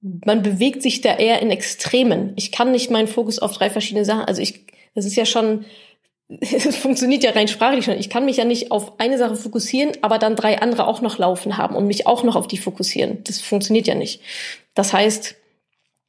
man 0.00 0.42
bewegt 0.42 0.82
sich 0.82 1.00
da 1.00 1.16
eher 1.16 1.40
in 1.42 1.50
Extremen. 1.50 2.32
Ich 2.36 2.52
kann 2.52 2.70
nicht 2.70 2.90
meinen 2.90 3.08
Fokus 3.08 3.38
auf 3.38 3.52
drei 3.52 3.70
verschiedene 3.70 4.04
Sachen, 4.04 4.24
also 4.24 4.40
ich, 4.40 4.66
das 4.94 5.04
ist 5.04 5.16
ja 5.16 5.26
schon 5.26 5.64
es 6.40 6.76
funktioniert 6.76 7.24
ja 7.24 7.30
rein 7.30 7.48
sprachlich 7.48 7.84
schon. 7.84 7.98
Ich 7.98 8.10
kann 8.10 8.24
mich 8.24 8.36
ja 8.36 8.44
nicht 8.44 8.70
auf 8.70 9.00
eine 9.00 9.18
Sache 9.18 9.36
fokussieren, 9.36 9.92
aber 10.02 10.18
dann 10.18 10.36
drei 10.36 10.60
andere 10.60 10.86
auch 10.86 11.00
noch 11.00 11.18
laufen 11.18 11.56
haben 11.56 11.74
und 11.74 11.86
mich 11.86 12.06
auch 12.06 12.22
noch 12.22 12.36
auf 12.36 12.46
die 12.46 12.58
fokussieren. 12.58 13.24
Das 13.24 13.40
funktioniert 13.40 13.86
ja 13.86 13.94
nicht. 13.94 14.20
Das 14.74 14.92
heißt, 14.92 15.36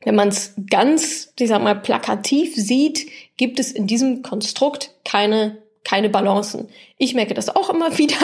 Wenn 0.06 0.16
man 0.16 0.30
es 0.30 0.54
ganz, 0.70 1.34
ich 1.38 1.50
sag 1.50 1.62
mal, 1.62 1.76
plakativ 1.76 2.56
sieht, 2.56 3.12
gibt 3.36 3.60
es 3.60 3.72
in 3.74 3.86
diesem 3.86 4.22
Konstrukt 4.22 4.96
keine 5.04 5.58
keine 5.84 6.10
Balancen. 6.10 6.70
Ich 6.98 7.16
merke 7.16 7.34
das 7.34 7.50
auch 7.50 7.70
immer 7.70 7.98
wieder, 7.98 8.18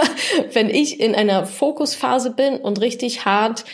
wenn 0.53 0.69
ich 0.69 0.99
in 0.99 1.15
einer 1.15 1.45
Fokusphase 1.45 2.31
bin 2.31 2.57
und 2.57 2.81
richtig 2.81 3.25
hart 3.25 3.65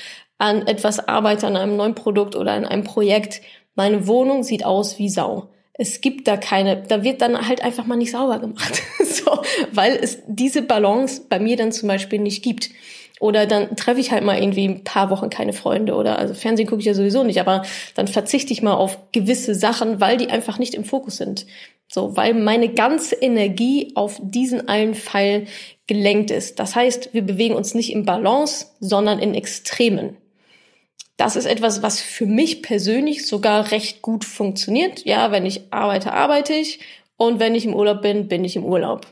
an 0.41 0.65
etwas 0.65 1.07
arbeite, 1.07 1.45
an 1.45 1.55
einem 1.55 1.77
neuen 1.77 1.93
Produkt 1.93 2.35
oder 2.35 2.53
an 2.53 2.65
einem 2.65 2.83
Projekt. 2.83 3.41
Meine 3.75 4.07
Wohnung 4.07 4.41
sieht 4.41 4.65
aus 4.65 4.97
wie 4.97 5.07
Sau. 5.07 5.49
Es 5.73 6.01
gibt 6.01 6.27
da 6.27 6.35
keine, 6.35 6.81
da 6.81 7.03
wird 7.03 7.21
dann 7.21 7.47
halt 7.47 7.63
einfach 7.63 7.85
mal 7.85 7.95
nicht 7.95 8.11
sauber 8.11 8.39
gemacht. 8.39 8.81
so, 9.05 9.39
weil 9.71 9.97
es 10.01 10.19
diese 10.27 10.63
Balance 10.63 11.21
bei 11.29 11.39
mir 11.39 11.57
dann 11.57 11.71
zum 11.71 11.87
Beispiel 11.87 12.19
nicht 12.19 12.43
gibt. 12.43 12.71
Oder 13.19 13.45
dann 13.45 13.75
treffe 13.75 13.99
ich 13.99 14.11
halt 14.11 14.23
mal 14.23 14.41
irgendwie 14.41 14.67
ein 14.67 14.83
paar 14.83 15.11
Wochen 15.11 15.29
keine 15.29 15.53
Freunde 15.53 15.93
oder 15.93 16.17
also 16.17 16.33
Fernsehen 16.33 16.67
gucke 16.67 16.79
ich 16.79 16.87
ja 16.87 16.95
sowieso 16.95 17.23
nicht, 17.23 17.39
aber 17.39 17.61
dann 17.93 18.07
verzichte 18.07 18.51
ich 18.51 18.63
mal 18.63 18.73
auf 18.73 18.97
gewisse 19.11 19.53
Sachen, 19.53 20.01
weil 20.01 20.17
die 20.17 20.31
einfach 20.31 20.57
nicht 20.57 20.73
im 20.73 20.83
Fokus 20.83 21.17
sind. 21.17 21.45
So, 21.87 22.17
weil 22.17 22.33
meine 22.33 22.69
ganze 22.69 23.15
Energie 23.15 23.91
auf 23.93 24.19
diesen 24.23 24.67
einen 24.67 24.95
Pfeil 24.95 25.45
gelenkt 25.85 26.31
ist. 26.31 26.57
Das 26.57 26.75
heißt, 26.75 27.13
wir 27.13 27.21
bewegen 27.21 27.53
uns 27.53 27.75
nicht 27.75 27.93
im 27.93 28.05
Balance, 28.05 28.67
sondern 28.79 29.19
in 29.19 29.35
Extremen. 29.35 30.17
Das 31.21 31.35
ist 31.35 31.45
etwas, 31.45 31.83
was 31.83 32.01
für 32.01 32.25
mich 32.25 32.63
persönlich 32.63 33.27
sogar 33.27 33.69
recht 33.69 34.01
gut 34.01 34.25
funktioniert. 34.25 35.05
Ja, 35.05 35.31
wenn 35.31 35.45
ich 35.45 35.71
arbeite, 35.71 36.13
arbeite 36.13 36.53
ich. 36.55 36.79
Und 37.15 37.39
wenn 37.39 37.53
ich 37.53 37.63
im 37.63 37.75
Urlaub 37.75 38.01
bin, 38.01 38.27
bin 38.27 38.43
ich 38.43 38.55
im 38.55 38.65
Urlaub. 38.65 39.05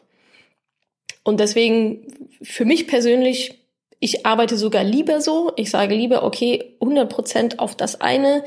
Und 1.23 1.39
deswegen, 1.39 2.07
für 2.41 2.65
mich 2.65 2.87
persönlich 2.87 3.59
ich 3.99 4.25
arbeite 4.25 4.57
sogar 4.57 4.83
lieber 4.83 5.21
so. 5.21 5.51
Ich 5.55 5.69
sage 5.69 5.93
lieber, 5.93 6.23
okay, 6.23 6.73
100 6.81 7.07
Prozent 7.07 7.59
auf 7.59 7.75
das 7.75 8.01
eine. 8.01 8.43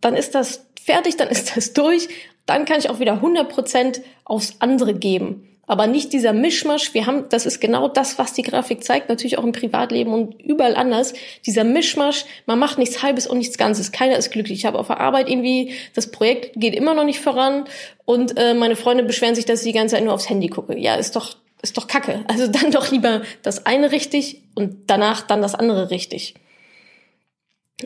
Dann 0.00 0.16
ist 0.16 0.34
das 0.34 0.66
fertig, 0.82 1.18
dann 1.18 1.28
ist 1.28 1.54
das 1.54 1.74
durch. 1.74 2.08
Dann 2.46 2.64
kann 2.64 2.78
ich 2.78 2.88
auch 2.88 2.98
wieder 2.98 3.12
100 3.12 3.46
Prozent 3.46 4.00
aufs 4.24 4.56
andere 4.60 4.94
geben. 4.94 5.49
Aber 5.70 5.86
nicht 5.86 6.12
dieser 6.12 6.32
Mischmasch. 6.32 6.94
Wir 6.94 7.06
haben, 7.06 7.28
das 7.28 7.46
ist 7.46 7.60
genau 7.60 7.86
das, 7.86 8.18
was 8.18 8.32
die 8.32 8.42
Grafik 8.42 8.82
zeigt, 8.82 9.08
natürlich 9.08 9.38
auch 9.38 9.44
im 9.44 9.52
Privatleben 9.52 10.12
und 10.12 10.42
überall 10.42 10.74
anders. 10.74 11.12
Dieser 11.46 11.62
Mischmasch, 11.62 12.24
man 12.44 12.58
macht 12.58 12.76
nichts 12.76 13.04
Halbes 13.04 13.28
und 13.28 13.38
nichts 13.38 13.56
Ganzes. 13.56 13.92
Keiner 13.92 14.16
ist 14.16 14.32
glücklich. 14.32 14.58
Ich 14.58 14.64
habe 14.64 14.80
auf 14.80 14.88
der 14.88 14.98
Arbeit 14.98 15.30
irgendwie, 15.30 15.72
das 15.94 16.10
Projekt 16.10 16.54
geht 16.56 16.74
immer 16.74 16.94
noch 16.94 17.04
nicht 17.04 17.20
voran 17.20 17.66
und 18.04 18.36
äh, 18.36 18.52
meine 18.54 18.74
Freunde 18.74 19.04
beschweren 19.04 19.36
sich, 19.36 19.44
dass 19.44 19.60
ich 19.60 19.68
die 19.68 19.78
ganze 19.78 19.94
Zeit 19.94 20.02
nur 20.02 20.12
aufs 20.12 20.28
Handy 20.28 20.48
gucke. 20.48 20.76
Ja, 20.76 20.96
ist 20.96 21.14
doch 21.14 21.36
ist 21.62 21.76
doch 21.76 21.86
kacke. 21.86 22.24
Also 22.26 22.48
dann 22.48 22.72
doch 22.72 22.90
lieber 22.90 23.22
das 23.44 23.64
eine 23.64 23.92
richtig 23.92 24.42
und 24.56 24.90
danach 24.90 25.22
dann 25.22 25.40
das 25.40 25.54
andere 25.54 25.92
richtig. 25.92 26.34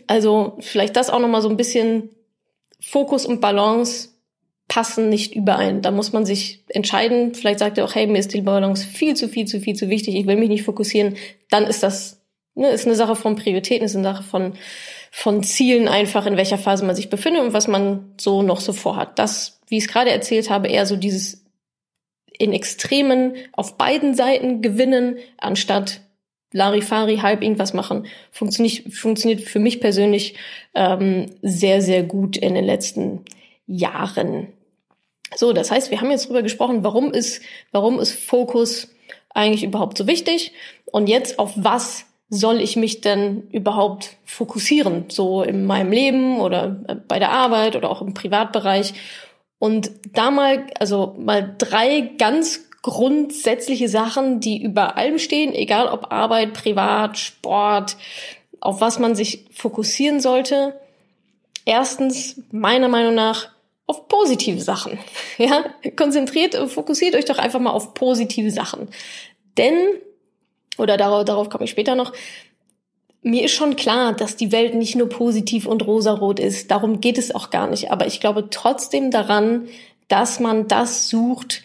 Also 0.07 0.57
vielleicht 0.61 0.97
das 0.97 1.11
auch 1.11 1.19
nochmal 1.19 1.43
so 1.43 1.50
ein 1.50 1.59
bisschen 1.59 2.09
Fokus 2.81 3.26
und 3.26 3.43
Balance 3.43 4.13
passen 4.75 5.09
nicht 5.09 5.37
überein. 5.37 5.83
Da 5.83 5.93
muss 5.93 6.12
man 6.12 6.26
sich 6.26 6.64
entscheiden. 6.66 7.33
Vielleicht 7.33 7.61
sagt 7.61 7.78
er 7.78 7.85
auch, 7.85 7.95
hey, 7.95 8.09
mir 8.09 8.19
ist 8.19 8.35
die 8.35 8.40
Balance 8.40 8.85
viel 8.85 9.14
zu, 9.14 9.28
viel 9.28 9.47
zu, 9.47 9.61
viel 9.61 9.76
zu 9.76 9.88
wichtig. 9.88 10.16
Ich 10.16 10.26
will 10.26 10.35
mich 10.35 10.49
nicht 10.49 10.64
fokussieren. 10.64 11.14
Dann 11.49 11.62
ist 11.62 11.85
das, 11.85 12.21
ne, 12.57 12.71
ist 12.71 12.85
eine 12.85 12.97
Sache 12.97 13.14
von 13.14 13.37
Prioritäten, 13.37 13.87
ist 13.87 13.95
eine 13.95 14.02
Sache 14.02 14.25
von, 14.25 14.54
von 15.12 15.45
Zielen 15.45 15.87
einfach, 15.87 16.26
in 16.26 16.37
welcher 16.37 16.59
Phase 16.59 16.85
man 16.85 16.97
sich 16.97 17.09
befindet 17.09 17.43
und 17.43 17.52
was 17.52 17.69
man 17.69 18.14
so 18.21 18.43
noch 18.43 18.59
so 18.59 18.73
vorhat. 18.73 19.16
Das, 19.21 19.61
wie 19.69 19.76
ich 19.76 19.85
es 19.85 19.88
gerade 19.88 20.11
erzählt 20.11 20.50
habe, 20.50 20.66
eher 20.66 20.87
so 20.87 20.97
dieses 20.97 21.45
in 22.37 22.52
Extremen 22.52 23.37
auf 23.52 23.78
beiden 23.78 24.14
Seiten 24.14 24.61
gewinnen, 24.61 25.19
anstatt 25.38 26.00
Larifari 26.52 27.19
halb 27.19 27.45
irgendwas 27.45 27.75
machen, 27.75 28.07
funktioniert, 28.33 28.93
funktioniert 28.93 29.43
für 29.43 29.61
mich 29.61 29.81
persönlich 29.81 30.35
ähm, 30.75 31.26
sehr, 31.43 31.81
sehr 31.81 32.02
gut 32.02 32.37
in 32.37 32.54
den 32.54 32.64
letzten 32.64 33.21
Jahren. 33.69 34.49
So, 35.35 35.52
das 35.52 35.71
heißt, 35.71 35.90
wir 35.90 36.00
haben 36.00 36.11
jetzt 36.11 36.28
drüber 36.28 36.43
gesprochen, 36.43 36.85
warum 36.85 37.12
ist, 37.12 37.43
warum 37.73 37.99
ist 37.99 38.12
Fokus 38.12 38.88
eigentlich 39.31 39.64
überhaupt 39.64 39.99
so 39.99 40.07
wichtig? 40.07 40.52
Und 40.87 41.09
jetzt 41.09 41.38
auf 41.38 41.52
was 41.57 42.04
soll 42.28 42.61
ich 42.61 42.76
mich 42.76 43.00
denn 43.00 43.49
überhaupt 43.50 44.16
fokussieren? 44.25 45.07
So 45.09 45.43
in 45.43 45.66
meinem 45.66 45.93
Leben 45.93 46.40
oder 46.40 46.81
äh, 46.88 46.95
bei 46.95 47.19
der 47.19 47.31
Arbeit 47.31 47.76
oder 47.76 47.90
auch 47.90 48.02
im 48.02 48.14
Privatbereich. 48.14 48.95
Und 49.59 49.90
da 50.12 50.31
mal, 50.31 50.66
also 50.78 51.14
mal 51.19 51.54
drei 51.59 52.12
ganz 52.19 52.69
grundsätzliche 52.83 53.88
Sachen, 53.88 54.40
die 54.40 54.62
über 54.62 54.99
allem 54.99 55.19
stehen, 55.19 55.54
egal 55.54 55.88
ob 55.88 56.12
Arbeit, 56.12 56.52
Privat, 56.52 57.19
Sport, 57.19 57.97
auf 58.61 58.81
was 58.81 58.99
man 58.99 59.14
sich 59.14 59.47
fokussieren 59.52 60.21
sollte. 60.21 60.78
Erstens, 61.64 62.43
meiner 62.50 62.88
Meinung 62.88 63.14
nach, 63.14 63.49
auf 63.87 64.09
positive 64.09 64.61
Sachen. 64.61 64.99
Ja, 65.38 65.64
konzentriert, 65.97 66.55
fokussiert 66.71 67.17
euch 67.17 67.25
doch 67.25 67.38
einfach 67.38 67.61
mal 67.61 67.73
auf 67.73 67.95
positive 67.95 68.50
Sachen. 68.50 68.88
Denn, 69.59 69.75
oder 70.79 70.97
darauf, 70.97 71.25
darauf 71.25 71.50
komme 71.50 71.64
ich 71.64 71.71
später 71.71 71.97
noch, 71.97 72.12
mir 73.23 73.45
ist 73.45 73.53
schon 73.53 73.75
klar, 73.75 74.12
dass 74.12 74.37
die 74.37 74.53
Welt 74.53 74.75
nicht 74.75 74.95
nur 74.95 75.09
positiv 75.09 75.67
und 75.67 75.87
rosarot 75.87 76.38
ist. 76.38 76.71
Darum 76.71 77.00
geht 77.00 77.19
es 77.19 77.35
auch 77.35 77.50
gar 77.50 77.67
nicht. 77.67 77.91
Aber 77.91 78.07
ich 78.07 78.21
glaube 78.21 78.50
trotzdem 78.50 79.11
daran, 79.11 79.67
dass 80.09 80.41
man 80.41 80.69
das 80.69 81.09
sucht, 81.09 81.64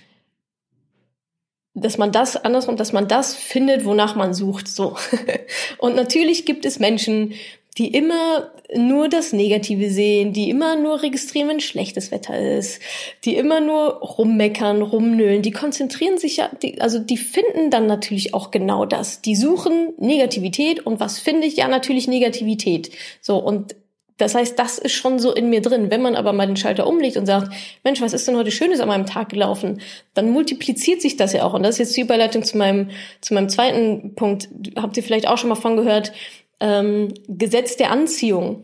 dass 1.74 1.98
man 1.98 2.12
das 2.12 2.38
andersrum, 2.38 2.78
dass 2.78 2.94
man 2.94 3.08
das 3.08 3.36
findet, 3.36 3.86
wonach 3.86 4.16
man 4.16 4.34
sucht, 4.34 4.68
so. 4.68 4.96
Und 5.78 5.96
natürlich 5.96 6.46
gibt 6.46 6.66
es 6.66 6.80
Menschen, 6.80 7.34
die 7.78 7.94
immer 7.94 8.52
nur 8.76 9.10
das 9.10 9.34
Negative 9.34 9.90
sehen, 9.90 10.34
die 10.34 10.50
immer 10.50 10.76
nur 10.76 11.02
registrieren, 11.02 11.50
wenn 11.50 11.60
schlechtes 11.60 12.12
Wetter 12.12 12.38
ist, 12.38 12.80
die 13.26 13.36
immer 13.36 13.62
nur 13.62 13.96
rummeckern, 13.96 14.82
rumnölen, 14.82 15.42
die 15.42 15.52
konzentrieren 15.52 16.18
sich 16.18 16.38
ja, 16.38 16.50
die, 16.62 16.80
also 16.80 17.00
die 17.00 17.18
finden 17.18 17.72
dann 17.72 17.88
natürlich 17.88 18.34
auch 18.34 18.52
genau 18.52 18.86
das. 18.86 19.22
Die 19.22 19.36
suchen 19.36 19.94
Negativität 19.98 20.86
und 20.86 21.00
was 21.00 21.20
finde 21.20 21.48
ich? 21.48 21.58
Ja, 21.58 21.68
natürlich 21.68 22.08
Negativität. 22.08 22.92
So, 23.22 23.38
und 23.38 23.76
das 24.20 24.36
heißt, 24.36 24.60
das 24.60 24.78
ist 24.78 24.92
schon 24.92 25.18
so 25.18 25.34
in 25.34 25.50
mir 25.50 25.62
drin. 25.62 25.90
Wenn 25.90 26.02
man 26.02 26.16
aber 26.16 26.34
mal 26.34 26.46
den 26.46 26.58
Schalter 26.58 26.86
umlegt 26.86 27.16
und 27.16 27.26
sagt, 27.26 27.54
Mensch, 27.86 28.02
was 28.02 28.14
ist 28.14 28.28
denn 28.28 28.36
heute 28.36 28.52
Schönes 28.52 28.82
an 28.82 28.90
meinem 28.90 29.06
Tag 29.06 29.30
gelaufen? 29.30 29.80
Dann 30.14 30.30
multipliziert 30.30 31.02
sich 31.02 31.16
das 31.16 31.32
ja 31.32 31.46
auch. 31.46 31.54
Und 31.54 31.64
das 31.64 31.76
ist 31.76 31.80
jetzt 31.80 31.98
die 31.98 32.02
Überleitung 32.02 32.44
zu 32.44 32.58
meinem, 32.58 32.90
zu 33.22 33.34
meinem 33.34 33.48
zweiten 33.48 34.16
Punkt. 34.16 34.50
Habt 34.76 34.98
ihr 34.98 35.04
vielleicht 35.04 35.28
auch 35.28 35.38
schon 35.38 35.48
mal 35.48 35.56
von 35.56 35.78
gehört? 35.78 36.12
Ähm, 36.60 37.14
Gesetz 37.28 37.78
der 37.78 37.92
Anziehung. 37.92 38.64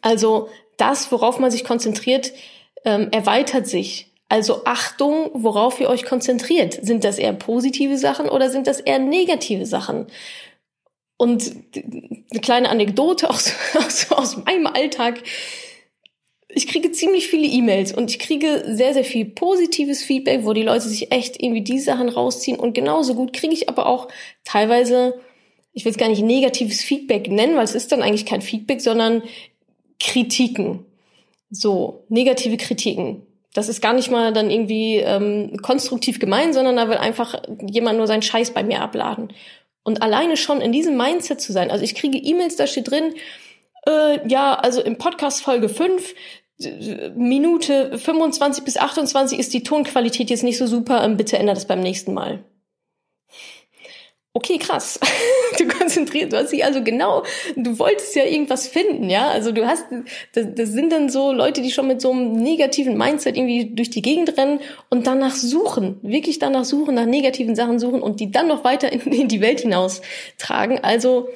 Also 0.00 0.48
das, 0.76 1.10
worauf 1.12 1.38
man 1.38 1.50
sich 1.50 1.64
konzentriert, 1.64 2.32
ähm, 2.84 3.08
erweitert 3.12 3.66
sich. 3.66 4.12
Also 4.28 4.64
Achtung, 4.64 5.30
worauf 5.34 5.80
ihr 5.80 5.88
euch 5.88 6.04
konzentriert. 6.04 6.78
Sind 6.82 7.04
das 7.04 7.18
eher 7.18 7.32
positive 7.32 7.96
Sachen 7.96 8.28
oder 8.28 8.50
sind 8.50 8.66
das 8.66 8.80
eher 8.80 8.98
negative 8.98 9.66
Sachen? 9.66 10.06
Und 11.16 11.50
eine 11.74 12.40
kleine 12.40 12.68
Anekdote 12.68 13.30
aus, 13.30 13.52
aus, 13.78 14.10
aus 14.10 14.36
meinem 14.44 14.66
Alltag. 14.66 15.22
Ich 16.48 16.66
kriege 16.66 16.90
ziemlich 16.90 17.28
viele 17.28 17.46
E-Mails 17.46 17.92
und 17.92 18.10
ich 18.10 18.18
kriege 18.18 18.64
sehr, 18.66 18.94
sehr 18.94 19.04
viel 19.04 19.26
positives 19.26 20.02
Feedback, 20.02 20.44
wo 20.44 20.52
die 20.52 20.62
Leute 20.62 20.88
sich 20.88 21.12
echt 21.12 21.40
irgendwie 21.40 21.62
die 21.62 21.78
Sachen 21.78 22.08
rausziehen. 22.08 22.58
Und 22.58 22.72
genauso 22.72 23.14
gut 23.14 23.32
kriege 23.32 23.52
ich 23.52 23.68
aber 23.68 23.86
auch 23.86 24.08
teilweise 24.44 25.20
ich 25.76 25.84
will 25.84 25.92
es 25.92 25.98
gar 25.98 26.08
nicht 26.08 26.22
negatives 26.22 26.80
Feedback 26.80 27.30
nennen, 27.30 27.54
weil 27.54 27.64
es 27.64 27.74
ist 27.74 27.92
dann 27.92 28.02
eigentlich 28.02 28.24
kein 28.24 28.40
Feedback, 28.40 28.80
sondern 28.80 29.22
Kritiken. 30.00 30.86
So, 31.50 32.04
negative 32.08 32.56
Kritiken. 32.56 33.26
Das 33.52 33.68
ist 33.68 33.82
gar 33.82 33.92
nicht 33.92 34.10
mal 34.10 34.32
dann 34.32 34.50
irgendwie 34.50 34.96
ähm, 34.96 35.58
konstruktiv 35.60 36.18
gemeint, 36.18 36.54
sondern 36.54 36.76
da 36.76 36.88
will 36.88 36.96
einfach 36.96 37.42
jemand 37.68 37.98
nur 37.98 38.06
seinen 38.06 38.22
Scheiß 38.22 38.52
bei 38.52 38.64
mir 38.64 38.80
abladen. 38.80 39.34
Und 39.82 40.00
alleine 40.00 40.38
schon 40.38 40.62
in 40.62 40.72
diesem 40.72 40.96
Mindset 40.96 41.42
zu 41.42 41.52
sein, 41.52 41.70
also 41.70 41.84
ich 41.84 41.94
kriege 41.94 42.16
E-Mails, 42.16 42.56
da 42.56 42.66
steht 42.66 42.90
drin, 42.90 43.12
äh, 43.86 44.26
ja, 44.26 44.54
also 44.54 44.80
im 44.80 44.96
Podcast 44.96 45.42
Folge 45.42 45.68
5, 45.68 46.14
Minute 47.16 47.98
25 47.98 48.64
bis 48.64 48.78
28 48.78 49.38
ist 49.38 49.52
die 49.52 49.62
Tonqualität 49.62 50.30
jetzt 50.30 50.42
nicht 50.42 50.56
so 50.56 50.66
super, 50.66 51.04
ähm, 51.04 51.18
bitte 51.18 51.36
ändert 51.36 51.58
es 51.58 51.66
beim 51.66 51.80
nächsten 51.80 52.14
Mal 52.14 52.42
okay, 54.36 54.58
krass. 54.58 55.00
Du 55.58 55.66
konzentrierst, 55.68 56.32
du 56.32 56.36
hast 56.36 56.52
dich 56.52 56.64
also 56.64 56.82
genau, 56.82 57.22
du 57.54 57.78
wolltest 57.78 58.14
ja 58.14 58.24
irgendwas 58.24 58.66
finden, 58.66 59.08
ja. 59.08 59.28
Also 59.28 59.52
du 59.52 59.66
hast, 59.66 59.86
das, 60.34 60.46
das 60.54 60.70
sind 60.70 60.92
dann 60.92 61.08
so 61.08 61.32
Leute, 61.32 61.62
die 61.62 61.70
schon 61.70 61.86
mit 61.86 62.02
so 62.02 62.10
einem 62.10 62.32
negativen 62.32 62.98
Mindset 62.98 63.38
irgendwie 63.38 63.70
durch 63.74 63.88
die 63.88 64.02
Gegend 64.02 64.36
rennen 64.36 64.60
und 64.90 65.06
danach 65.06 65.34
suchen, 65.34 65.98
wirklich 66.02 66.40
danach 66.40 66.64
suchen, 66.64 66.96
nach 66.96 67.06
negativen 67.06 67.54
Sachen 67.54 67.78
suchen 67.78 68.02
und 68.02 68.20
die 68.20 68.30
dann 68.30 68.48
noch 68.48 68.64
weiter 68.64 68.92
in, 68.92 69.00
in 69.00 69.28
die 69.28 69.40
Welt 69.40 69.60
hinaus 69.60 70.02
tragen. 70.36 70.80
Also 70.82 71.28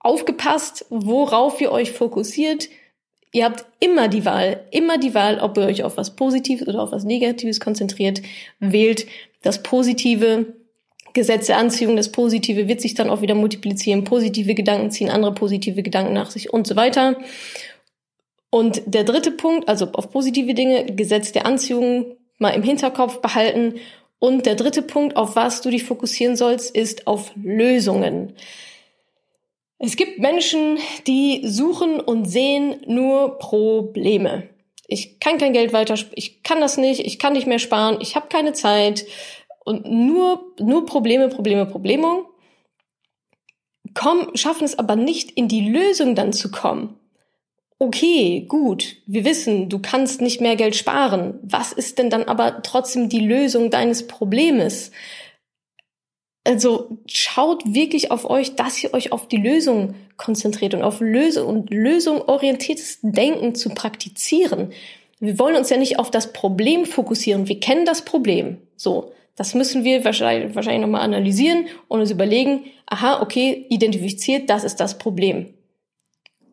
aufgepasst, 0.00 0.86
worauf 0.88 1.60
ihr 1.60 1.70
euch 1.70 1.92
fokussiert. 1.92 2.68
Ihr 3.30 3.44
habt 3.44 3.66
immer 3.78 4.08
die 4.08 4.24
Wahl, 4.24 4.64
immer 4.72 4.98
die 4.98 5.14
Wahl, 5.14 5.38
ob 5.38 5.56
ihr 5.56 5.64
euch 5.64 5.84
auf 5.84 5.98
was 5.98 6.16
Positives 6.16 6.66
oder 6.66 6.82
auf 6.82 6.90
was 6.90 7.04
Negatives 7.04 7.60
konzentriert. 7.60 8.22
Wählt 8.58 9.06
das 9.42 9.62
Positive, 9.62 10.54
Gesetz 11.18 11.48
der 11.48 11.58
Anziehung, 11.58 11.96
das 11.96 12.12
Positive 12.12 12.68
wird 12.68 12.80
sich 12.80 12.94
dann 12.94 13.10
auch 13.10 13.22
wieder 13.22 13.34
multiplizieren, 13.34 14.04
positive 14.04 14.54
Gedanken 14.54 14.92
ziehen 14.92 15.10
andere 15.10 15.34
positive 15.34 15.82
Gedanken 15.82 16.12
nach 16.12 16.30
sich 16.30 16.52
und 16.52 16.66
so 16.66 16.76
weiter. 16.76 17.16
Und 18.50 18.82
der 18.86 19.02
dritte 19.02 19.32
Punkt, 19.32 19.68
also 19.68 19.88
auf 19.94 20.12
positive 20.12 20.54
Dinge, 20.54 20.86
Gesetz 20.86 21.32
der 21.32 21.44
Anziehung 21.44 22.16
mal 22.38 22.50
im 22.50 22.62
Hinterkopf 22.62 23.20
behalten. 23.20 23.80
Und 24.20 24.46
der 24.46 24.54
dritte 24.54 24.82
Punkt, 24.82 25.16
auf 25.16 25.34
was 25.34 25.60
du 25.60 25.70
dich 25.70 25.82
fokussieren 25.82 26.36
sollst, 26.36 26.74
ist 26.74 27.08
auf 27.08 27.32
Lösungen. 27.34 28.34
Es 29.80 29.96
gibt 29.96 30.20
Menschen, 30.20 30.78
die 31.08 31.42
suchen 31.44 31.98
und 32.00 32.26
sehen 32.26 32.76
nur 32.86 33.38
Probleme. 33.38 34.48
Ich 34.86 35.18
kann 35.18 35.38
kein 35.38 35.52
Geld 35.52 35.72
weiter, 35.72 35.96
ich 36.14 36.42
kann 36.42 36.60
das 36.60 36.78
nicht, 36.78 37.00
ich 37.00 37.18
kann 37.18 37.32
nicht 37.34 37.46
mehr 37.46 37.58
sparen, 37.58 37.98
ich 38.00 38.16
habe 38.16 38.28
keine 38.28 38.54
Zeit 38.54 39.04
und 39.68 39.88
nur 39.88 40.54
nur 40.58 40.84
Probleme, 40.86 41.28
Probleme, 41.28 41.66
Probleme. 41.66 42.24
Kommen, 43.94 44.36
schaffen 44.36 44.64
es 44.64 44.78
aber 44.78 44.96
nicht 44.96 45.30
in 45.30 45.48
die 45.48 45.68
Lösung 45.68 46.14
dann 46.14 46.32
zu 46.32 46.50
kommen 46.50 46.98
okay, 47.78 48.44
gut, 48.48 48.96
wir 49.06 49.24
wissen, 49.24 49.68
du 49.68 49.78
kannst 49.78 50.20
nicht 50.20 50.40
mehr 50.40 50.56
Geld 50.56 50.76
sparen. 50.76 51.38
Was 51.42 51.72
ist 51.72 51.98
denn 51.98 52.10
dann 52.10 52.24
aber 52.24 52.62
trotzdem 52.62 53.08
die 53.08 53.20
Lösung 53.20 53.70
deines 53.70 54.06
Problems? 54.06 54.90
Also 56.44 56.98
schaut 57.06 57.62
wirklich 57.74 58.10
auf 58.10 58.28
euch, 58.28 58.56
dass 58.56 58.82
ihr 58.82 58.94
euch 58.94 59.12
auf 59.12 59.28
die 59.28 59.36
Lösung 59.36 59.94
konzentriert 60.16 60.74
und 60.74 60.82
auf 60.82 61.00
Lösung 61.00 61.46
und 61.46 61.70
lösungorientiertes 61.70 62.98
Denken 63.02 63.54
zu 63.54 63.70
praktizieren. 63.70 64.72
Wir 65.20 65.38
wollen 65.38 65.56
uns 65.56 65.70
ja 65.70 65.76
nicht 65.76 65.98
auf 65.98 66.10
das 66.10 66.32
Problem 66.32 66.86
fokussieren. 66.86 67.48
Wir 67.48 67.60
kennen 67.60 67.84
das 67.84 68.02
Problem. 68.02 68.58
So. 68.76 69.12
Das 69.38 69.54
müssen 69.54 69.84
wir 69.84 70.04
wahrscheinlich, 70.04 70.54
wahrscheinlich 70.54 70.82
nochmal 70.82 71.02
analysieren 71.02 71.66
und 71.86 72.00
uns 72.00 72.10
überlegen, 72.10 72.64
aha, 72.86 73.22
okay, 73.22 73.66
identifiziert, 73.70 74.50
das 74.50 74.64
ist 74.64 74.76
das 74.76 74.98
Problem 74.98 75.54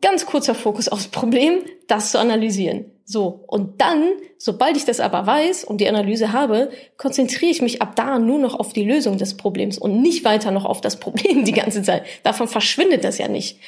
ganz 0.00 0.26
kurzer 0.26 0.54
Fokus 0.54 0.88
aufs 0.88 1.08
Problem, 1.08 1.62
das 1.88 2.12
zu 2.12 2.18
analysieren. 2.18 2.86
So. 3.04 3.44
Und 3.46 3.80
dann, 3.80 4.12
sobald 4.38 4.76
ich 4.76 4.84
das 4.84 5.00
aber 5.00 5.26
weiß 5.26 5.64
und 5.64 5.80
die 5.80 5.88
Analyse 5.88 6.32
habe, 6.32 6.70
konzentriere 6.96 7.50
ich 7.50 7.62
mich 7.62 7.82
ab 7.82 7.96
da 7.96 8.18
nur 8.18 8.38
noch 8.38 8.54
auf 8.54 8.72
die 8.72 8.84
Lösung 8.84 9.18
des 9.18 9.36
Problems 9.36 9.78
und 9.78 10.02
nicht 10.02 10.24
weiter 10.24 10.50
noch 10.50 10.64
auf 10.64 10.80
das 10.80 11.00
Problem 11.00 11.44
die 11.44 11.52
ganze 11.52 11.82
Zeit. 11.82 12.04
Davon 12.22 12.48
verschwindet 12.48 13.04
das 13.04 13.18
ja 13.18 13.28
nicht. 13.28 13.58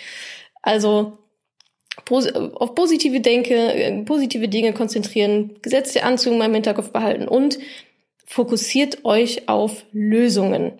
Also, 0.62 1.18
auf 2.08 2.74
positive 2.74 3.20
Denke, 3.20 4.04
positive 4.06 4.48
Dinge 4.48 4.72
konzentrieren, 4.72 5.56
Gesetz 5.62 5.92
der 5.92 6.06
Anziehung 6.06 6.38
mal 6.38 6.46
im 6.46 6.54
Hinterkopf 6.54 6.90
behalten 6.90 7.26
und 7.26 7.58
fokussiert 8.28 9.04
euch 9.04 9.48
auf 9.48 9.84
Lösungen. 9.92 10.72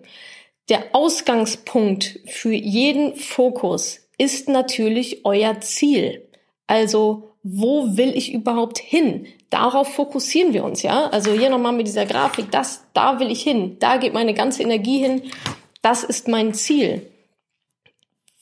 Der 0.69 0.83
Ausgangspunkt 0.93 2.19
für 2.27 2.53
jeden 2.53 3.15
Fokus 3.15 4.07
ist 4.19 4.47
natürlich 4.47 5.25
euer 5.25 5.59
Ziel. 5.61 6.27
Also, 6.67 7.31
wo 7.41 7.97
will 7.97 8.15
ich 8.15 8.33
überhaupt 8.33 8.77
hin? 8.77 9.25
Darauf 9.49 9.93
fokussieren 9.95 10.53
wir 10.53 10.63
uns, 10.63 10.83
ja? 10.83 11.07
Also 11.07 11.31
hier 11.33 11.49
nochmal 11.49 11.73
mit 11.73 11.87
dieser 11.87 12.05
Grafik, 12.05 12.51
das, 12.51 12.85
da 12.93 13.19
will 13.19 13.31
ich 13.31 13.41
hin, 13.41 13.77
da 13.79 13.97
geht 13.97 14.13
meine 14.13 14.35
ganze 14.35 14.61
Energie 14.61 14.99
hin, 14.99 15.23
das 15.81 16.03
ist 16.03 16.27
mein 16.27 16.53
Ziel. 16.53 17.01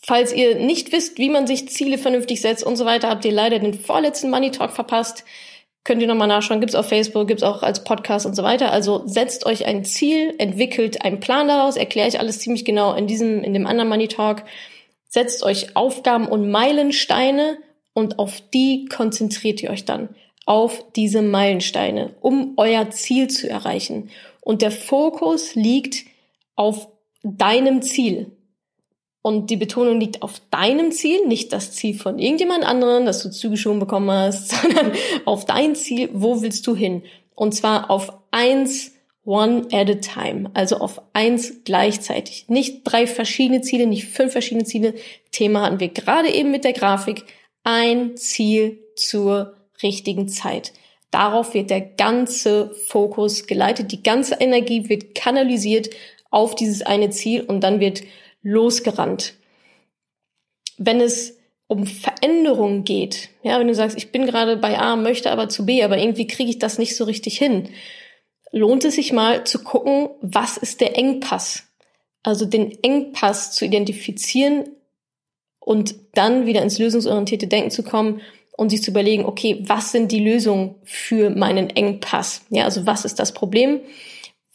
Falls 0.02 0.34
ihr 0.34 0.56
nicht 0.56 0.92
wisst, 0.92 1.18
wie 1.18 1.30
man 1.30 1.48
sich 1.48 1.70
Ziele 1.70 1.98
vernünftig 1.98 2.42
setzt 2.42 2.64
und 2.64 2.76
so 2.76 2.86
weiter, 2.86 3.10
habt 3.10 3.24
ihr 3.24 3.32
leider 3.32 3.60
den 3.60 3.74
vorletzten 3.74 4.30
Money 4.30 4.52
Talk 4.52 4.72
verpasst. 4.72 5.24
Könnt 5.88 6.02
ihr 6.02 6.08
nochmal 6.10 6.28
nachschauen, 6.28 6.60
gibt's 6.60 6.76
auf 6.76 6.90
Facebook, 6.90 7.30
gibt's 7.30 7.44
auch 7.44 7.64
als 7.64 7.86
Podcast 7.86 8.26
und 8.26 8.36
so 8.36 8.44
weiter. 8.44 8.74
Also 8.74 9.04
setzt 9.06 9.46
euch 9.46 9.66
ein 9.66 9.86
Ziel, 9.86 10.36
entwickelt 10.38 11.06
einen 11.06 11.22
Plan 11.22 11.48
daraus, 11.48 11.78
erkläre 11.78 12.10
ich 12.10 12.20
alles 12.20 12.40
ziemlich 12.40 12.66
genau 12.66 12.94
in 12.94 13.08
diesem, 13.08 13.42
in 13.42 13.54
dem 13.54 13.66
anderen 13.66 13.88
Money 13.88 14.10
Talk. 14.10 14.44
Setzt 15.08 15.44
euch 15.44 15.78
Aufgaben 15.78 16.28
und 16.28 16.52
Meilensteine 16.52 17.58
und 17.94 18.20
auf 18.20 18.42
die 18.54 18.90
konzentriert 18.90 19.64
ihr 19.64 19.70
euch 19.70 19.86
dann. 19.86 20.10
Auf 20.46 20.84
diese 20.98 21.22
Meilensteine, 21.22 22.16
um 22.20 22.56
euer 22.58 22.90
Ziel 22.90 23.30
zu 23.30 23.50
erreichen. 23.50 24.10
Und 24.42 24.62
der 24.62 24.72
Fokus 24.72 25.56
liegt 25.56 26.04
auf 26.58 26.90
deinem 27.24 27.82
Ziel. 27.82 28.37
Und 29.28 29.50
die 29.50 29.58
Betonung 29.58 30.00
liegt 30.00 30.22
auf 30.22 30.42
deinem 30.52 30.94
Ziel, 30.94 31.28
nicht 31.28 31.52
das 31.52 31.74
Ziel 31.74 32.00
von 32.00 32.18
irgendjemand 32.18 32.64
anderen, 32.64 33.06
das 33.06 33.22
du 33.22 33.30
zugeschoben 33.30 33.78
bekommen 33.78 34.10
hast, 34.10 34.52
sondern 34.62 34.94
auf 35.26 35.44
dein 35.44 35.76
Ziel, 35.76 36.10
wo 36.14 36.42
willst 36.42 36.66
du 36.66 36.78
hin? 36.78 37.04
Und 37.36 37.54
zwar 37.54 37.92
auf 37.92 38.14
eins 38.32 38.94
one 39.26 39.68
at 39.74 39.90
a 39.90 39.96
time, 39.96 40.50
also 40.54 40.78
auf 40.78 41.02
eins 41.12 41.66
gleichzeitig. 41.66 42.46
Nicht 42.48 42.84
drei 42.86 43.06
verschiedene 43.06 43.60
Ziele, 43.60 43.86
nicht 43.86 44.06
fünf 44.06 44.32
verschiedene 44.32 44.64
Ziele. 44.64 44.94
Thema 45.34 45.64
hatten 45.64 45.82
wir 45.82 45.90
gerade 45.90 46.34
eben 46.34 46.50
mit 46.50 46.64
der 46.64 46.72
Grafik. 46.72 47.26
Ein 47.66 48.16
Ziel 48.16 48.80
zur 48.96 49.58
richtigen 49.84 50.30
Zeit. 50.30 50.72
Darauf 51.12 51.54
wird 51.54 51.70
der 51.70 51.82
ganze 51.82 52.74
Fokus 52.88 53.46
geleitet, 53.46 53.92
die 53.92 54.04
ganze 54.04 54.36
Energie 54.36 54.88
wird 54.88 55.16
kanalisiert 55.16 55.90
auf 56.32 56.56
dieses 56.56 56.82
eine 56.82 57.10
Ziel 57.10 57.42
und 57.42 57.60
dann 57.60 57.82
wird 57.82 58.04
losgerannt. 58.48 59.34
Wenn 60.78 61.02
es 61.02 61.38
um 61.68 61.86
Veränderungen 61.86 62.86
geht, 62.86 63.30
ja, 63.44 63.60
wenn 63.60 63.68
du 63.68 63.76
sagst, 63.76 63.98
ich 63.98 64.12
bin 64.12 64.26
gerade 64.26 64.56
bei 64.56 64.80
A, 64.80 64.96
möchte 64.96 65.32
aber 65.32 65.50
zu 65.50 65.66
B, 65.66 65.84
aber 65.84 65.98
irgendwie 65.98 66.28
kriege 66.28 66.50
ich 66.50 66.60
das 66.60 66.78
nicht 66.78 66.96
so 66.96 67.04
richtig 67.04 67.38
hin, 67.38 67.70
lohnt 68.52 68.86
es 68.86 68.96
sich 68.96 69.12
mal 69.12 69.44
zu 69.44 69.64
gucken, 69.64 70.10
was 70.22 70.56
ist 70.56 70.80
der 70.80 70.98
Engpass? 70.98 71.64
Also 72.24 72.46
den 72.46 72.82
Engpass 72.84 73.52
zu 73.52 73.66
identifizieren 73.66 74.70
und 75.60 75.96
dann 76.14 76.46
wieder 76.46 76.62
ins 76.62 76.80
lösungsorientierte 76.80 77.48
Denken 77.48 77.72
zu 77.72 77.84
kommen 77.84 78.22
und 78.56 78.70
sich 78.70 78.82
zu 78.82 78.92
überlegen, 78.92 79.26
okay, 79.26 79.62
was 79.68 79.92
sind 79.92 80.12
die 80.12 80.24
Lösungen 80.24 80.76
für 80.86 81.30
meinen 81.32 81.70
Engpass? 81.70 82.44
Ja, 82.50 82.64
also 82.64 82.86
was 82.86 83.04
ist 83.04 83.20
das 83.20 83.34
Problem? 83.34 83.82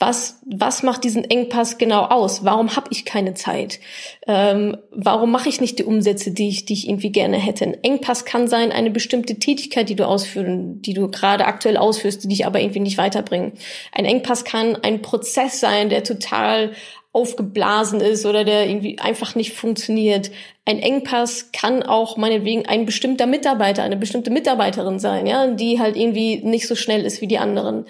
Was, 0.02 0.40
was 0.44 0.82
macht 0.82 1.04
diesen 1.04 1.22
Engpass 1.22 1.78
genau 1.78 2.02
aus? 2.06 2.44
Warum 2.44 2.74
habe 2.74 2.88
ich 2.90 3.04
keine 3.04 3.34
Zeit? 3.34 3.78
Ähm, 4.26 4.76
warum 4.90 5.30
mache 5.30 5.48
ich 5.48 5.60
nicht 5.60 5.78
die 5.78 5.84
Umsätze, 5.84 6.32
die 6.32 6.48
ich, 6.48 6.64
die 6.64 6.72
ich 6.72 6.88
irgendwie 6.88 7.12
gerne 7.12 7.36
hätte? 7.36 7.66
Ein 7.66 7.84
Engpass 7.84 8.24
kann 8.24 8.48
sein, 8.48 8.72
eine 8.72 8.90
bestimmte 8.90 9.36
Tätigkeit, 9.38 9.88
die 9.88 9.94
du 9.94 10.04
ausführen, 10.04 10.82
die 10.82 10.92
du 10.92 11.08
gerade 11.08 11.44
aktuell 11.44 11.76
ausführst, 11.76 12.24
die 12.24 12.28
dich 12.28 12.46
aber 12.46 12.60
irgendwie 12.60 12.80
nicht 12.80 12.98
weiterbringen. 12.98 13.52
Ein 13.92 14.04
Engpass 14.04 14.44
kann 14.44 14.74
ein 14.74 15.02
Prozess 15.02 15.60
sein, 15.60 15.88
der 15.88 16.02
total 16.02 16.72
aufgeblasen 17.12 18.00
ist 18.00 18.26
oder 18.26 18.42
der 18.42 18.66
irgendwie 18.68 18.98
einfach 18.98 19.36
nicht 19.36 19.52
funktioniert. 19.52 20.32
Ein 20.64 20.78
Engpass 20.78 21.52
kann 21.52 21.84
auch 21.84 22.16
meinetwegen 22.16 22.66
ein 22.66 22.86
bestimmter 22.86 23.26
Mitarbeiter, 23.26 23.84
eine 23.84 23.96
bestimmte 23.96 24.30
Mitarbeiterin 24.30 24.98
sein, 24.98 25.28
ja, 25.28 25.46
die 25.46 25.78
halt 25.78 25.96
irgendwie 25.96 26.38
nicht 26.38 26.66
so 26.66 26.74
schnell 26.74 27.04
ist 27.04 27.20
wie 27.20 27.26
die 27.28 27.38
anderen 27.38 27.84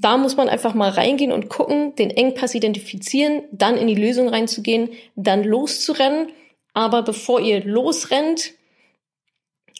da 0.00 0.16
muss 0.16 0.36
man 0.36 0.48
einfach 0.48 0.74
mal 0.74 0.90
reingehen 0.90 1.32
und 1.32 1.48
gucken, 1.48 1.94
den 1.96 2.10
Engpass 2.10 2.54
identifizieren, 2.54 3.42
dann 3.52 3.76
in 3.76 3.86
die 3.86 3.94
Lösung 3.94 4.28
reinzugehen, 4.28 4.90
dann 5.16 5.44
loszurennen. 5.44 6.28
Aber 6.74 7.02
bevor 7.02 7.40
ihr 7.40 7.64
losrennt, 7.64 8.52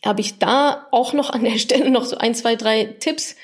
habe 0.04 0.20
ich 0.20 0.38
da 0.38 0.86
auch 0.90 1.12
noch 1.12 1.30
an 1.30 1.44
der 1.44 1.58
Stelle 1.58 1.90
noch 1.90 2.04
so 2.04 2.18
ein, 2.18 2.34
zwei, 2.34 2.56
drei 2.56 2.84
Tipps. 2.84 3.36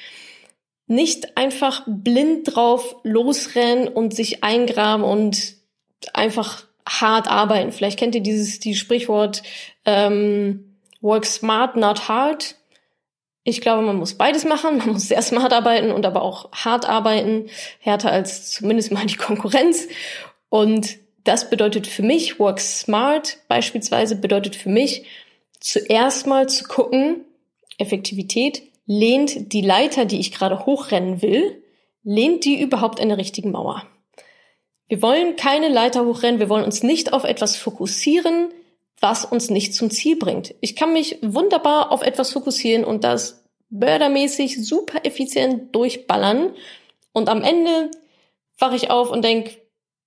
Nicht 0.87 1.37
einfach 1.37 1.85
blind 1.87 2.55
drauf 2.55 2.97
losrennen 3.05 3.89
und 3.89 4.15
sich 4.15 4.45
eingraben 4.45 5.05
und 5.05 5.55
einfach 6.13 6.65
hart 6.87 7.29
arbeiten. 7.29 7.73
Vielleicht 7.73 7.99
kennt 7.99 8.15
ihr 8.15 8.21
dieses 8.21 8.61
die 8.61 8.75
Sprichwort 8.75 9.43
ähm, 9.87 10.77
Work 11.01 11.27
smart, 11.27 11.77
not 11.77 12.09
hard. 12.09 12.57
Ich 13.45 13.61
glaube, 13.61 13.83
man 13.83 13.97
muss 13.97 14.15
beides 14.15 14.45
machen. 14.45 14.79
Man 14.79 14.93
muss 14.93 15.09
sehr 15.09 15.23
smart 15.23 15.53
arbeiten 15.53 15.93
und 15.93 16.07
aber 16.07 16.23
auch 16.23 16.51
hart 16.53 16.89
arbeiten. 16.89 17.51
Härter 17.79 18.11
als 18.11 18.51
zumindest 18.51 18.91
mal 18.91 19.07
die 19.07 19.17
Konkurrenz. 19.17 19.87
Und 20.49 20.97
das 21.25 21.51
bedeutet 21.51 21.87
für 21.87 22.03
mich, 22.03 22.39
Work 22.39 22.61
Smart 22.61 23.39
beispielsweise 23.49 24.17
bedeutet 24.17 24.57
für 24.57 24.71
mich, 24.71 25.05
zuerst 25.61 26.27
mal 26.27 26.49
zu 26.49 26.65
gucken, 26.65 27.25
Effektivität, 27.79 28.63
lehnt 28.87 29.53
die 29.53 29.63
Leiter, 29.63 30.05
die 30.05 30.21
ich 30.21 30.33
gerade 30.33 30.67
hochrennen 30.67 31.23
will, 31.23 31.63
lehnt 32.03 32.45
die 32.45 32.61
überhaupt 32.61 33.01
an 33.01 33.09
der 33.09 33.19
richtigen 33.19 33.51
Mauer? 33.51 33.87
Wir 34.87 35.01
wollen 35.01 35.37
keine 35.37 35.69
Leiter 35.69 36.05
hochrennen, 36.05 36.41
wir 36.41 36.51
wollen 36.51 36.65
uns 36.65 36.83
nicht 36.83 37.13
auf 37.15 37.25
etwas 37.25 37.57
fokussieren, 37.57 38.51
was 39.01 39.25
uns 39.25 39.51
nicht 39.51 39.75
zum 39.75 39.91
Ziel 39.91 40.17
bringt. 40.17 40.55
Ich 40.61 40.77
kann 40.77 40.93
mich 40.93 41.19
wunderbar 41.23 41.93
auf 41.93 42.03
etwas 42.03 42.33
fokussieren 42.33 42.85
und 42.85 43.05
das 43.05 43.45
mördermäßig 43.71 44.67
super 44.67 45.05
effizient 45.05 45.75
durchballern 45.75 46.55
und 47.13 47.29
am 47.29 47.43
Ende 47.43 47.91
wache 48.59 48.77
ich 48.77 48.91
auf 48.91 49.11
und 49.11 49.25
denk, 49.25 49.59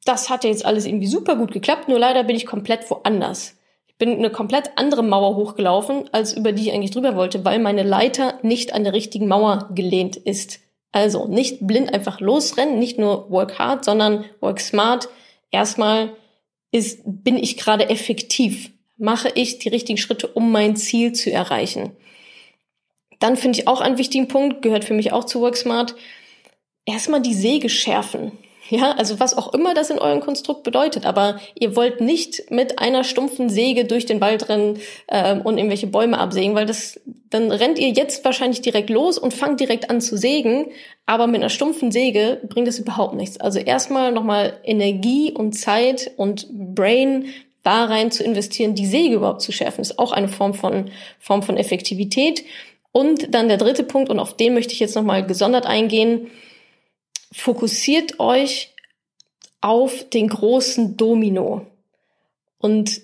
das 0.05 0.29
hat 0.29 0.43
ja 0.43 0.49
jetzt 0.49 0.65
alles 0.65 0.85
irgendwie 0.85 1.07
super 1.07 1.35
gut 1.35 1.51
geklappt, 1.51 1.87
nur 1.87 1.99
leider 1.99 2.23
bin 2.23 2.35
ich 2.35 2.45
komplett 2.45 2.89
woanders. 2.89 3.57
Ich 3.87 3.97
bin 3.97 4.11
eine 4.11 4.29
komplett 4.29 4.71
andere 4.75 5.03
Mauer 5.03 5.35
hochgelaufen, 5.35 6.09
als 6.11 6.33
über 6.33 6.51
die 6.51 6.67
ich 6.67 6.73
eigentlich 6.73 6.91
drüber 6.91 7.15
wollte, 7.15 7.43
weil 7.43 7.59
meine 7.59 7.83
Leiter 7.83 8.39
nicht 8.43 8.73
an 8.73 8.83
der 8.83 8.93
richtigen 8.93 9.27
Mauer 9.27 9.69
gelehnt 9.73 10.15
ist. 10.15 10.59
Also 10.91 11.27
nicht 11.27 11.65
blind 11.65 11.93
einfach 11.93 12.19
losrennen, 12.19 12.79
nicht 12.79 12.99
nur 12.99 13.29
work 13.31 13.57
hard, 13.57 13.83
sondern 13.83 14.25
work 14.39 14.59
smart. 14.59 15.09
Erstmal 15.51 16.13
ist, 16.71 17.01
bin 17.05 17.37
ich 17.37 17.57
gerade 17.57 17.89
effektiv 17.89 18.71
mache 18.97 19.29
ich 19.35 19.59
die 19.59 19.69
richtigen 19.69 19.97
Schritte, 19.97 20.27
um 20.27 20.51
mein 20.51 20.75
Ziel 20.75 21.13
zu 21.13 21.31
erreichen. 21.31 21.91
Dann 23.19 23.35
finde 23.35 23.59
ich 23.59 23.67
auch 23.67 23.81
einen 23.81 23.97
wichtigen 23.97 24.27
Punkt, 24.27 24.61
gehört 24.61 24.85
für 24.85 24.93
mich 24.93 25.11
auch 25.11 25.23
zu 25.23 25.41
WorkSmart, 25.41 25.95
erstmal 26.85 27.21
die 27.21 27.33
Säge 27.33 27.69
schärfen. 27.69 28.31
Ja, 28.69 28.91
also 28.91 29.19
was 29.19 29.37
auch 29.37 29.53
immer 29.53 29.73
das 29.73 29.89
in 29.89 29.99
eurem 29.99 30.19
Konstrukt 30.19 30.63
bedeutet, 30.63 31.05
aber 31.05 31.39
ihr 31.55 31.75
wollt 31.75 32.01
nicht 32.01 32.51
mit 32.51 32.79
einer 32.79 33.05
stumpfen 33.05 33.49
Säge 33.49 33.85
durch 33.85 34.05
den 34.05 34.19
Wald 34.19 34.49
rennen 34.49 34.79
ähm, 35.07 35.41
und 35.41 35.57
irgendwelche 35.57 35.87
Bäume 35.87 36.17
absägen, 36.17 36.53
weil 36.53 36.65
das 36.65 36.99
dann 37.29 37.51
rennt 37.51 37.79
ihr 37.79 37.89
jetzt 37.89 38.23
wahrscheinlich 38.23 38.61
direkt 38.61 38.89
los 38.89 39.17
und 39.17 39.33
fangt 39.33 39.59
direkt 39.59 39.89
an 39.89 40.01
zu 40.01 40.17
sägen, 40.17 40.67
aber 41.05 41.27
mit 41.27 41.41
einer 41.41 41.49
stumpfen 41.49 41.91
Säge 41.91 42.41
bringt 42.47 42.67
das 42.67 42.79
überhaupt 42.79 43.15
nichts. 43.15 43.37
Also 43.39 43.59
erstmal 43.59 44.11
nochmal 44.11 44.59
Energie 44.63 45.31
und 45.33 45.53
Zeit 45.53 46.11
und 46.15 46.47
Brain 46.51 47.27
da 47.67 47.85
rein 47.85 48.11
zu 48.11 48.23
investieren, 48.23 48.73
die 48.73 48.87
Säge 48.87 49.15
überhaupt 49.15 49.41
zu 49.41 49.51
schärfen, 49.51 49.81
ist 49.81 49.99
auch 49.99 50.11
eine 50.11 50.29
Form 50.29 50.53
von 50.53 50.89
Form 51.19 51.43
von 51.43 51.57
Effektivität. 51.57 52.43
Und 52.91 53.33
dann 53.35 53.47
der 53.47 53.57
dritte 53.57 53.83
Punkt 53.83 54.09
und 54.09 54.19
auf 54.19 54.35
den 54.35 54.53
möchte 54.53 54.73
ich 54.73 54.79
jetzt 54.79 54.95
nochmal 54.95 55.25
gesondert 55.25 55.65
eingehen 55.65 56.31
fokussiert 57.31 58.19
euch 58.19 58.73
auf 59.61 60.09
den 60.09 60.27
großen 60.27 60.97
Domino. 60.97 61.65
Und 62.57 63.01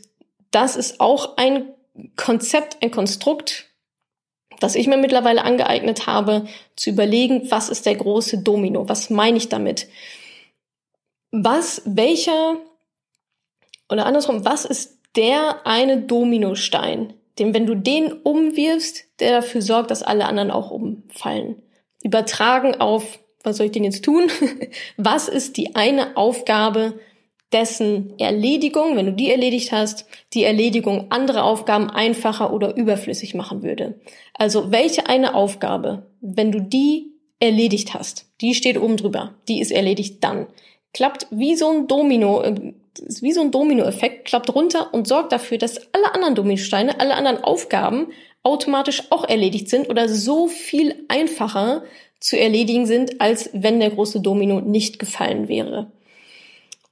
das 0.51 0.75
ist 0.75 0.99
auch 0.99 1.37
ein 1.37 1.67
Konzept, 2.15 2.77
ein 2.81 2.91
Konstrukt, 2.91 3.69
das 4.59 4.75
ich 4.75 4.87
mir 4.87 4.97
mittlerweile 4.97 5.43
angeeignet 5.43 6.07
habe, 6.07 6.47
zu 6.75 6.89
überlegen, 6.89 7.51
was 7.51 7.69
ist 7.69 7.85
der 7.85 7.95
große 7.95 8.39
Domino? 8.39 8.87
Was 8.87 9.09
meine 9.09 9.37
ich 9.37 9.49
damit? 9.49 9.87
Was, 11.31 11.81
welcher, 11.85 12.57
oder 13.89 14.05
andersrum, 14.05 14.45
was 14.45 14.65
ist 14.65 14.99
der 15.15 15.65
eine 15.65 16.01
Dominostein, 16.01 17.13
den, 17.39 17.53
wenn 17.53 17.65
du 17.65 17.75
den 17.75 18.11
umwirfst, 18.11 19.05
der 19.19 19.31
dafür 19.31 19.61
sorgt, 19.61 19.91
dass 19.91 20.03
alle 20.03 20.25
anderen 20.25 20.51
auch 20.51 20.71
umfallen? 20.71 21.61
Übertragen 22.03 22.79
auf 22.81 23.19
was 23.43 23.57
soll 23.57 23.67
ich 23.67 23.71
denn 23.73 23.83
jetzt 23.83 24.03
tun? 24.03 24.31
Was 24.97 25.27
ist 25.27 25.57
die 25.57 25.75
eine 25.75 26.17
Aufgabe 26.17 26.99
dessen 27.51 28.17
Erledigung, 28.17 28.95
wenn 28.95 29.05
du 29.05 29.13
die 29.13 29.29
erledigt 29.29 29.71
hast, 29.71 30.07
die 30.33 30.43
Erledigung 30.43 31.11
anderer 31.11 31.43
Aufgaben 31.43 31.89
einfacher 31.89 32.51
oder 32.51 32.75
überflüssig 32.75 33.35
machen 33.35 33.61
würde? 33.61 33.99
Also 34.33 34.71
welche 34.71 35.07
eine 35.07 35.35
Aufgabe, 35.35 36.07
wenn 36.21 36.51
du 36.51 36.61
die 36.61 37.11
erledigt 37.39 37.93
hast, 37.93 38.31
die 38.41 38.55
steht 38.55 38.79
oben 38.79 38.97
drüber, 38.97 39.35
die 39.47 39.59
ist 39.59 39.71
erledigt 39.71 40.23
dann, 40.23 40.47
klappt 40.93 41.27
wie 41.29 41.55
so 41.55 41.69
ein 41.69 41.87
Domino, 41.87 42.41
äh, 42.99 43.21
wie 43.21 43.31
so 43.31 43.41
ein 43.41 43.51
Dominoeffekt, 43.51 44.25
klappt 44.25 44.53
runter 44.53 44.93
und 44.93 45.07
sorgt 45.07 45.31
dafür, 45.31 45.57
dass 45.57 45.93
alle 45.93 46.13
anderen 46.13 46.35
Dominosteine, 46.35 46.99
alle 46.99 47.15
anderen 47.15 47.43
Aufgaben 47.43 48.07
automatisch 48.43 49.03
auch 49.09 49.27
erledigt 49.27 49.69
sind 49.69 49.89
oder 49.89 50.09
so 50.09 50.47
viel 50.47 51.05
einfacher 51.07 51.83
zu 52.19 52.39
erledigen 52.39 52.85
sind, 52.85 53.21
als 53.21 53.49
wenn 53.53 53.79
der 53.79 53.89
große 53.89 54.21
Domino 54.21 54.61
nicht 54.61 54.99
gefallen 54.99 55.47
wäre. 55.47 55.91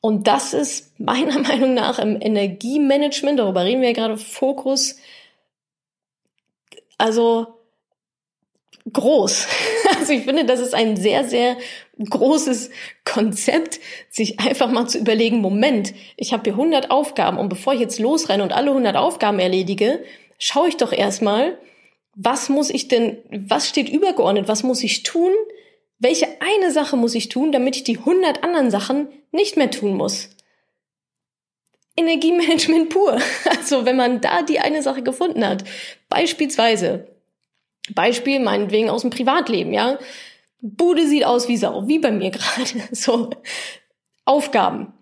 Und 0.02 0.28
das 0.28 0.54
ist 0.54 1.00
meiner 1.00 1.40
Meinung 1.48 1.74
nach 1.74 2.00
im 2.00 2.20
Energiemanagement, 2.20 3.40
darüber 3.40 3.64
reden 3.64 3.82
wir 3.82 3.90
ja 3.90 3.96
gerade, 3.96 4.18
Fokus, 4.18 4.98
also 6.98 7.61
groß. 8.92 9.48
Also 10.00 10.14
ich 10.14 10.24
finde, 10.24 10.46
das 10.46 10.60
ist 10.60 10.74
ein 10.74 10.96
sehr, 10.96 11.26
sehr 11.26 11.58
großes 12.00 12.72
Konzept, 13.06 13.80
sich 14.10 14.40
einfach 14.40 14.72
mal 14.72 14.88
zu 14.88 14.98
überlegen, 14.98 15.38
Moment, 15.38 15.94
ich 16.18 16.34
habe 16.34 16.44
hier 16.46 16.54
100 16.54 16.90
Aufgaben 16.90 17.38
und 17.38 17.50
bevor 17.50 17.74
ich 17.74 17.82
jetzt 17.82 18.00
losrenne 18.00 18.42
und 18.42 18.52
alle 18.52 18.72
100 18.72 18.96
Aufgaben 18.96 19.38
erledige, 19.38 20.04
schaue 20.40 20.70
ich 20.70 20.78
doch 20.78 20.92
erstmal, 20.92 21.60
was 22.16 22.50
muss 22.50 22.72
ich 22.72 22.88
denn, 22.88 23.18
was 23.30 23.70
steht 23.70 23.90
übergeordnet, 23.90 24.48
was 24.48 24.64
muss 24.64 24.82
ich 24.82 25.04
tun, 25.04 25.32
welche 26.00 26.28
eine 26.40 26.72
Sache 26.72 26.98
muss 26.98 27.14
ich 27.14 27.30
tun, 27.30 27.52
damit 27.52 27.76
ich 27.76 27.84
die 27.84 28.00
hundert 28.00 28.44
anderen 28.44 28.72
Sachen 28.72 29.08
nicht 29.32 29.56
mehr 29.56 29.70
tun 29.70 29.94
muss. 29.96 30.30
Energiemanagement 31.96 32.90
pur. 32.90 33.20
Also 33.46 33.86
wenn 33.86 33.98
man 33.98 34.22
da 34.22 34.42
die 34.42 34.60
eine 34.60 34.82
Sache 34.82 35.04
gefunden 35.04 35.46
hat. 35.46 35.64
Beispielsweise, 36.10 37.08
Beispiel 37.94 38.40
meinetwegen 38.40 38.90
aus 38.90 39.02
dem 39.02 39.10
Privatleben, 39.10 39.74
ja. 39.74 39.98
Bude 40.62 41.08
sieht 41.08 41.26
aus 41.26 41.48
wie 41.48 41.58
Sau, 41.58 41.88
wie 41.88 42.00
bei 42.00 42.12
mir 42.12 42.32
gerade. 42.32 42.70
So, 42.92 43.32
Aufgaben 44.26 44.94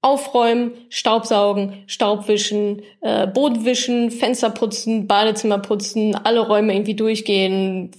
aufräumen, 0.00 0.72
Staubsaugen, 0.90 1.82
Staubwischen, 1.86 2.82
äh, 3.00 3.26
Bodenwischen, 3.26 4.10
Fenster 4.10 4.50
putzen, 4.50 5.06
Badezimmer 5.06 5.58
putzen, 5.58 6.14
alle 6.14 6.40
Räume 6.40 6.72
irgendwie 6.72 6.94
durchgehen, 6.94 7.90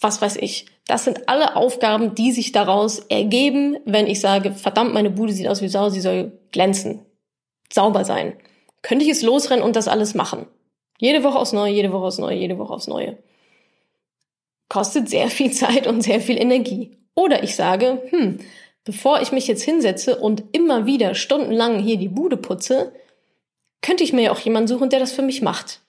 was 0.00 0.22
weiß 0.22 0.36
ich. 0.36 0.66
Das 0.86 1.04
sind 1.04 1.28
alle 1.28 1.54
Aufgaben, 1.54 2.14
die 2.14 2.32
sich 2.32 2.52
daraus 2.52 2.98
ergeben, 2.98 3.76
wenn 3.84 4.06
ich 4.06 4.20
sage, 4.20 4.52
verdammt, 4.52 4.94
meine 4.94 5.10
Bude 5.10 5.32
sieht 5.32 5.48
aus 5.48 5.60
wie 5.60 5.68
Sau, 5.68 5.90
sie 5.90 6.00
soll 6.00 6.32
glänzen, 6.50 7.00
sauber 7.70 8.04
sein. 8.04 8.32
Könnte 8.80 9.04
ich 9.04 9.10
es 9.10 9.22
losrennen 9.22 9.64
und 9.64 9.76
das 9.76 9.88
alles 9.88 10.14
machen? 10.14 10.46
Jede 10.98 11.22
Woche 11.24 11.38
aufs 11.38 11.52
Neue, 11.52 11.72
jede 11.72 11.92
Woche 11.92 12.06
aufs 12.06 12.18
Neue, 12.18 12.36
jede 12.36 12.58
Woche 12.58 12.72
aufs 12.72 12.88
Neue. 12.88 13.18
Kostet 14.68 15.08
sehr 15.08 15.28
viel 15.28 15.52
Zeit 15.52 15.86
und 15.86 16.02
sehr 16.02 16.20
viel 16.20 16.36
Energie. 16.36 16.96
Oder 17.14 17.42
ich 17.42 17.56
sage, 17.56 18.02
hm, 18.10 18.38
bevor 18.84 19.20
ich 19.20 19.32
mich 19.32 19.46
jetzt 19.46 19.62
hinsetze 19.62 20.16
und 20.18 20.44
immer 20.52 20.86
wieder 20.86 21.14
stundenlang 21.14 21.80
hier 21.80 21.96
die 21.96 22.08
Bude 22.08 22.36
putze, 22.36 22.92
könnte 23.82 24.04
ich 24.04 24.12
mir 24.12 24.22
ja 24.22 24.32
auch 24.32 24.40
jemanden 24.40 24.68
suchen, 24.68 24.90
der 24.90 25.00
das 25.00 25.12
für 25.12 25.22
mich 25.22 25.42
macht. 25.42 25.80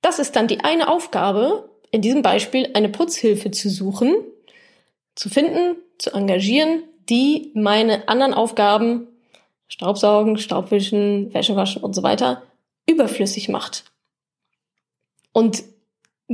Das 0.00 0.18
ist 0.18 0.36
dann 0.36 0.48
die 0.48 0.60
eine 0.60 0.88
Aufgabe, 0.88 1.70
in 1.90 2.00
diesem 2.02 2.22
Beispiel 2.22 2.70
eine 2.74 2.88
Putzhilfe 2.88 3.50
zu 3.50 3.68
suchen, 3.70 4.14
zu 5.14 5.28
finden, 5.28 5.76
zu 5.98 6.12
engagieren, 6.12 6.82
die 7.08 7.50
meine 7.54 8.08
anderen 8.08 8.34
Aufgaben, 8.34 9.08
Staubsaugen, 9.68 10.38
Staubwischen, 10.38 11.32
Wäsche 11.32 11.56
waschen 11.56 11.82
und 11.82 11.94
so 11.94 12.02
weiter, 12.02 12.42
überflüssig 12.86 13.48
macht. 13.48 13.84
Und 15.32 15.64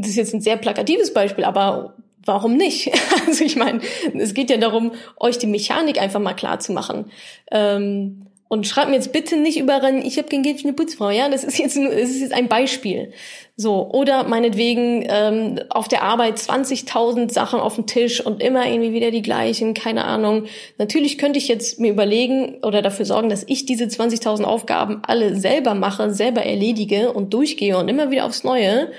das 0.01 0.11
ist 0.11 0.17
jetzt 0.17 0.35
ein 0.35 0.41
sehr 0.41 0.57
plakatives 0.57 1.13
Beispiel, 1.13 1.45
aber 1.45 1.95
warum 2.25 2.57
nicht? 2.57 2.91
Also 3.27 3.45
ich 3.45 3.57
meine, 3.57 3.81
es 4.15 4.33
geht 4.33 4.49
ja 4.49 4.57
darum, 4.57 4.93
euch 5.19 5.39
die 5.39 5.47
Mechanik 5.47 6.01
einfach 6.01 6.21
mal 6.21 6.35
klar 6.35 6.61
zu 6.61 6.73
machen. 6.73 7.11
Ähm, 7.51 8.29
und 8.49 8.67
schreibt 8.67 8.89
mir 8.89 8.97
jetzt 8.97 9.13
bitte 9.13 9.37
nicht 9.37 9.59
überall, 9.59 9.99
ich 10.07 10.17
habe 10.17 10.29
für 10.29 10.37
eine 10.37 10.73
Putzfrau, 10.73 11.11
ja, 11.11 11.29
das 11.29 11.45
ist 11.45 11.59
jetzt 11.59 11.77
das 11.77 12.09
ist 12.09 12.21
jetzt 12.21 12.33
ein 12.33 12.49
Beispiel. 12.49 13.13
So, 13.57 13.91
oder 13.91 14.25
meinetwegen 14.25 15.05
ähm, 15.07 15.61
auf 15.69 15.87
der 15.87 16.03
Arbeit 16.03 16.39
20.000 16.39 17.31
Sachen 17.31 17.61
auf 17.61 17.75
dem 17.75 17.87
Tisch 17.87 18.25
und 18.25 18.43
immer 18.43 18.67
irgendwie 18.67 18.95
wieder 18.95 19.11
die 19.11 19.21
gleichen, 19.21 19.75
keine 19.75 20.05
Ahnung. 20.05 20.45
Natürlich 20.79 21.19
könnte 21.19 21.39
ich 21.39 21.49
jetzt 21.49 21.79
mir 21.79 21.91
überlegen 21.91 22.57
oder 22.63 22.81
dafür 22.81 23.05
sorgen, 23.05 23.29
dass 23.29 23.45
ich 23.47 23.67
diese 23.67 23.85
20.000 23.85 24.45
Aufgaben 24.45 25.03
alle 25.07 25.37
selber 25.37 25.75
mache, 25.75 26.15
selber 26.15 26.43
erledige 26.43 27.13
und 27.13 27.35
durchgehe 27.35 27.77
und 27.77 27.89
immer 27.89 28.11
wieder 28.11 28.25
aufs 28.25 28.45
Neue. 28.45 28.91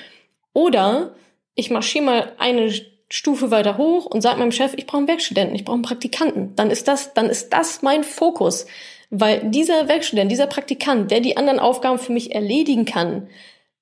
Oder 0.53 1.15
ich 1.55 1.69
marschiere 1.69 2.05
mal 2.05 2.33
eine 2.37 2.71
Stufe 3.11 3.51
weiter 3.51 3.77
hoch 3.77 4.05
und 4.05 4.21
sage 4.21 4.39
meinem 4.39 4.51
Chef, 4.51 4.73
ich 4.75 4.85
brauche 4.85 4.99
einen 4.99 5.07
Werkstudenten, 5.07 5.55
ich 5.55 5.65
brauche 5.65 5.75
einen 5.75 5.83
Praktikanten. 5.83 6.55
Dann 6.55 6.69
ist 6.69 6.87
das, 6.87 7.13
dann 7.13 7.29
ist 7.29 7.49
das 7.53 7.81
mein 7.81 8.03
Fokus. 8.03 8.65
Weil 9.09 9.49
dieser 9.49 9.87
Werkstudent, 9.87 10.31
dieser 10.31 10.47
Praktikant, 10.47 11.09
der 11.09 11.19
die 11.19 11.35
anderen 11.35 11.59
Aufgaben 11.59 11.97
für 11.97 12.11
mich 12.11 12.35
erledigen 12.35 12.85
kann, 12.85 13.27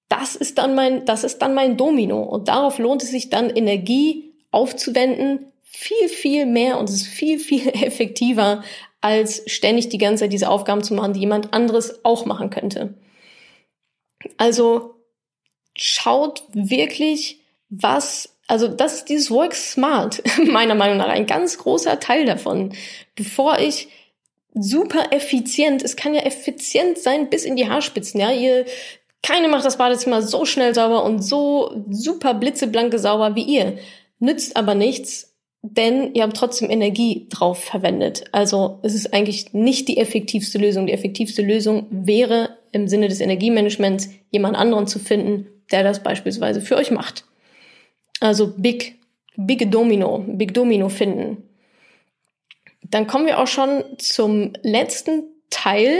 das 0.07 0.37
ist 0.37 0.57
dann 0.57 0.73
mein, 0.73 1.05
das 1.05 1.25
ist 1.25 1.39
dann 1.41 1.53
mein 1.53 1.75
Domino. 1.75 2.23
Und 2.23 2.47
darauf 2.47 2.79
lohnt 2.79 3.03
es 3.03 3.11
sich 3.11 3.29
dann 3.29 3.49
Energie 3.49 4.33
aufzuwenden, 4.51 5.51
viel, 5.63 6.07
viel 6.07 6.45
mehr 6.45 6.79
und 6.79 6.89
es 6.89 7.01
ist 7.01 7.07
viel, 7.07 7.39
viel 7.39 7.67
effektiver, 7.83 8.63
als 9.01 9.43
ständig 9.47 9.89
die 9.89 9.97
ganze 9.97 10.23
Zeit 10.23 10.33
diese 10.33 10.49
Aufgaben 10.49 10.83
zu 10.83 10.93
machen, 10.93 11.13
die 11.13 11.19
jemand 11.19 11.53
anderes 11.53 12.03
auch 12.03 12.25
machen 12.25 12.49
könnte. 12.49 12.95
Also 14.37 14.95
schaut 15.77 16.43
wirklich, 16.53 17.39
was 17.69 18.37
also 18.47 18.69
das 18.69 19.05
dieses 19.05 19.29
Work 19.29 19.53
Smart, 19.53 20.23
meiner 20.45 20.75
Meinung 20.75 20.97
nach, 20.97 21.09
ein 21.09 21.27
ganz 21.27 21.57
großer 21.57 21.99
Teil 21.99 22.25
davon. 22.25 22.73
Bevor 23.15 23.59
ich 23.59 23.89
super 24.53 25.11
effizient, 25.11 25.83
es 25.83 25.95
kann 25.95 26.15
ja 26.15 26.21
effizient 26.21 26.97
sein 26.97 27.29
bis 27.29 27.43
in 27.43 27.55
die 27.55 27.69
Haarspitzen, 27.69 28.19
ja, 28.19 28.31
ihr, 28.31 28.65
keine 29.21 29.49
macht 29.49 29.65
das 29.65 29.77
Badezimmer 29.77 30.21
so 30.21 30.45
schnell 30.45 30.73
sauber 30.73 31.03
und 31.03 31.21
so 31.21 31.83
super 31.89 32.33
blitzeblanke 32.33 32.97
sauber 32.97 33.35
wie 33.35 33.43
ihr. 33.43 33.77
Nützt 34.19 34.55
aber 34.55 34.73
nichts, 34.73 35.35
denn 35.61 36.13
ihr 36.15 36.23
habt 36.23 36.37
trotzdem 36.37 36.69
Energie 36.69 37.27
drauf 37.29 37.63
verwendet. 37.63 38.25
Also 38.31 38.79
es 38.83 38.95
ist 38.95 39.13
eigentlich 39.13 39.53
nicht 39.53 39.87
die 39.89 39.97
effektivste 39.97 40.57
Lösung. 40.57 40.87
Die 40.87 40.93
effektivste 40.93 41.41
Lösung 41.41 41.87
wäre 41.89 42.57
im 42.71 42.87
Sinne 42.87 43.09
des 43.09 43.19
Energiemanagements 43.19 44.09
jemand 44.31 44.55
anderen 44.55 44.87
zu 44.87 44.99
finden, 44.99 45.47
der 45.71 45.83
das 45.83 46.03
beispielsweise 46.03 46.61
für 46.61 46.77
euch 46.77 46.91
macht. 46.91 47.25
Also 48.19 48.53
Big, 48.57 48.95
Big 49.35 49.71
Domino, 49.71 50.23
Big 50.27 50.53
Domino 50.53 50.89
finden. 50.89 51.43
Dann 52.83 53.07
kommen 53.07 53.25
wir 53.25 53.39
auch 53.39 53.47
schon 53.47 53.83
zum 53.97 54.53
letzten 54.63 55.23
Teil. 55.49 55.99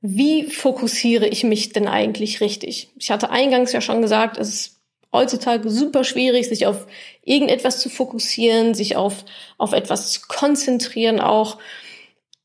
Wie 0.00 0.44
fokussiere 0.44 1.28
ich 1.28 1.44
mich 1.44 1.72
denn 1.72 1.86
eigentlich 1.86 2.40
richtig? 2.40 2.90
Ich 2.98 3.10
hatte 3.10 3.30
eingangs 3.30 3.72
ja 3.72 3.80
schon 3.80 4.02
gesagt, 4.02 4.38
es 4.38 4.48
ist 4.48 4.80
heutzutage 5.12 5.68
super 5.70 6.04
schwierig, 6.04 6.48
sich 6.48 6.66
auf 6.66 6.86
irgendetwas 7.24 7.80
zu 7.80 7.88
fokussieren, 7.88 8.74
sich 8.74 8.96
auf, 8.96 9.24
auf 9.58 9.72
etwas 9.72 10.12
zu 10.12 10.20
konzentrieren 10.28 11.20
auch. 11.20 11.58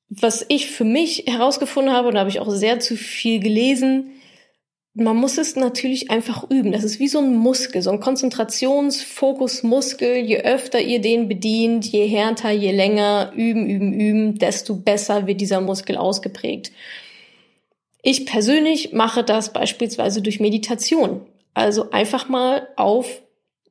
Was 0.10 0.46
ich 0.50 0.70
für 0.70 0.84
mich 0.84 1.26
herausgefunden 1.28 1.94
habe, 1.94 2.08
und 2.08 2.16
da 2.16 2.22
habe 2.22 2.30
ich 2.30 2.40
auch 2.40 2.50
sehr 2.50 2.80
zu 2.80 2.96
viel 2.96 3.40
gelesen, 3.40 4.12
man 4.96 5.16
muss 5.18 5.38
es 5.38 5.56
natürlich 5.58 6.10
einfach 6.10 6.50
üben. 6.50 6.72
Das 6.72 6.86
ist 6.86 7.00
wie 7.00 7.10
so 7.10 7.20
ein 7.20 7.36
Muskel, 7.36 7.82
so 7.82 7.92
ein 7.92 8.00
Konzentrationsfokusmuskel. 8.00 10.16
Je 10.16 10.38
öfter 10.38 10.80
ihr 10.80 11.02
den 11.02 11.28
bedient, 11.28 11.86
je 11.86 12.08
härter, 12.08 12.52
je 12.52 12.72
länger 12.72 13.34
üben, 13.36 13.70
üben, 13.70 13.92
üben, 13.94 14.40
desto 14.40 14.76
besser 14.76 15.28
wird 15.28 15.42
dieser 15.42 15.60
Muskel 15.60 15.98
ausgeprägt. 15.98 16.72
Ich 18.02 18.26
persönlich 18.26 18.94
mache 18.94 19.26
das 19.26 19.52
beispielsweise 19.52 20.22
durch 20.22 20.40
Meditation. 20.40 21.26
Also 21.54 21.92
einfach 21.92 22.30
mal 22.30 22.70
auf 22.78 23.22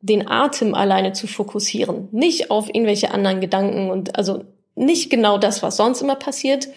den 0.03 0.29
Atem 0.29 0.75
alleine 0.75 1.15
zu 1.15 1.27
fokussieren, 1.27 2.09
nicht 2.13 2.51
auf 2.51 2.69
irgendwelche 2.69 3.13
anderen 3.13 3.41
Gedanken 3.41 3.89
und 3.91 4.17
also 4.17 4.45
nicht 4.75 5.09
genau 5.09 5.39
das, 5.39 5.63
was 5.63 5.79
sonst 5.79 6.03
immer 6.03 6.17
passiert, 6.17 6.69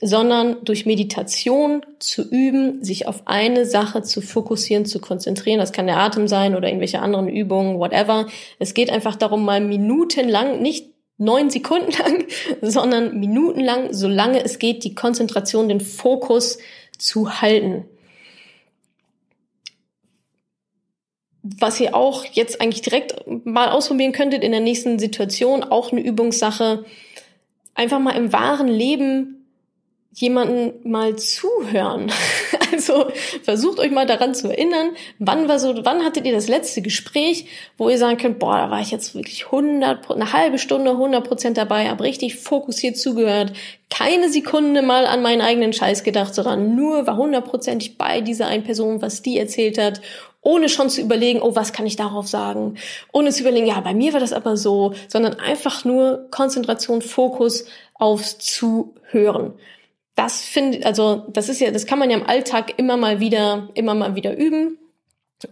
sondern 0.00 0.64
durch 0.64 0.86
Meditation 0.86 1.84
zu 1.98 2.22
üben, 2.22 2.84
sich 2.84 3.08
auf 3.08 3.22
eine 3.26 3.66
Sache 3.66 4.02
zu 4.02 4.20
fokussieren, 4.20 4.86
zu 4.86 5.00
konzentrieren. 5.00 5.58
Das 5.58 5.72
kann 5.72 5.86
der 5.86 5.98
Atem 5.98 6.28
sein 6.28 6.54
oder 6.54 6.68
irgendwelche 6.68 7.00
anderen 7.00 7.28
Übungen, 7.28 7.78
whatever. 7.78 8.26
Es 8.58 8.74
geht 8.74 8.90
einfach 8.90 9.16
darum, 9.16 9.44
mal 9.44 9.60
minutenlang, 9.60 10.62
nicht 10.62 10.90
neun 11.16 11.50
Sekunden 11.50 11.90
lang, 11.90 12.26
sondern 12.62 13.18
minutenlang, 13.18 13.92
solange 13.92 14.42
es 14.44 14.60
geht, 14.60 14.84
die 14.84 14.94
Konzentration, 14.94 15.68
den 15.68 15.80
Fokus 15.80 16.58
zu 16.96 17.40
halten. 17.40 17.84
Was 21.42 21.80
ihr 21.80 21.94
auch 21.94 22.24
jetzt 22.24 22.60
eigentlich 22.60 22.82
direkt 22.82 23.24
mal 23.44 23.70
ausprobieren 23.70 24.12
könntet 24.12 24.44
in 24.44 24.52
der 24.52 24.60
nächsten 24.60 24.98
Situation, 24.98 25.64
auch 25.64 25.90
eine 25.90 26.02
Übungssache, 26.02 26.84
einfach 27.74 27.98
mal 27.98 28.16
im 28.16 28.32
wahren 28.32 28.68
Leben 28.68 29.37
jemanden 30.20 30.88
mal 30.88 31.16
zuhören. 31.16 32.12
Also 32.70 33.06
versucht 33.42 33.80
euch 33.80 33.90
mal 33.90 34.06
daran 34.06 34.34
zu 34.34 34.48
erinnern, 34.48 34.90
wann 35.18 35.48
war 35.48 35.58
so, 35.58 35.84
wann 35.84 36.04
hattet 36.04 36.26
ihr 36.26 36.32
das 36.32 36.48
letzte 36.48 36.80
Gespräch, 36.80 37.46
wo 37.76 37.88
ihr 37.88 37.98
sagen 37.98 38.18
könnt, 38.18 38.38
boah, 38.38 38.56
da 38.56 38.70
war 38.70 38.80
ich 38.80 38.90
jetzt 38.90 39.14
wirklich 39.14 39.46
100, 39.46 40.08
eine 40.10 40.32
halbe 40.32 40.58
Stunde, 40.58 40.92
100 40.92 41.26
Prozent 41.26 41.56
dabei, 41.56 41.88
habe 41.88 42.04
richtig 42.04 42.36
fokussiert 42.36 42.96
zugehört, 42.96 43.52
keine 43.90 44.28
Sekunde 44.28 44.82
mal 44.82 45.06
an 45.06 45.22
meinen 45.22 45.40
eigenen 45.40 45.72
Scheiß 45.72 46.04
gedacht, 46.04 46.34
sondern 46.34 46.76
nur 46.76 47.06
war 47.06 47.16
hundertprozentig 47.16 47.98
bei 47.98 48.20
dieser 48.20 48.46
einen 48.46 48.64
Person, 48.64 49.02
was 49.02 49.22
die 49.22 49.38
erzählt 49.38 49.78
hat 49.78 50.00
ohne 50.40 50.68
schon 50.68 50.88
zu 50.88 51.00
überlegen, 51.00 51.42
oh, 51.42 51.56
was 51.56 51.72
kann 51.72 51.84
ich 51.84 51.96
darauf 51.96 52.28
sagen? 52.28 52.76
Ohne 53.12 53.32
zu 53.32 53.40
überlegen, 53.40 53.66
ja, 53.66 53.80
bei 53.80 53.92
mir 53.92 54.12
war 54.12 54.20
das 54.20 54.32
aber 54.32 54.56
so, 54.56 54.94
sondern 55.08 55.34
einfach 55.34 55.84
nur 55.84 56.28
Konzentration, 56.30 57.02
Fokus 57.02 57.66
aufs 57.94 58.38
Zuhören 58.38 59.54
das 60.18 60.42
finde, 60.42 60.84
also 60.84 61.26
das 61.28 61.48
ist 61.48 61.60
ja, 61.60 61.70
das 61.70 61.86
kann 61.86 62.00
man 62.00 62.10
ja 62.10 62.16
im 62.16 62.26
Alltag 62.26 62.76
immer 62.76 62.96
mal 62.96 63.20
wieder, 63.20 63.68
immer 63.74 63.94
mal 63.94 64.16
wieder 64.16 64.36
üben 64.36 64.76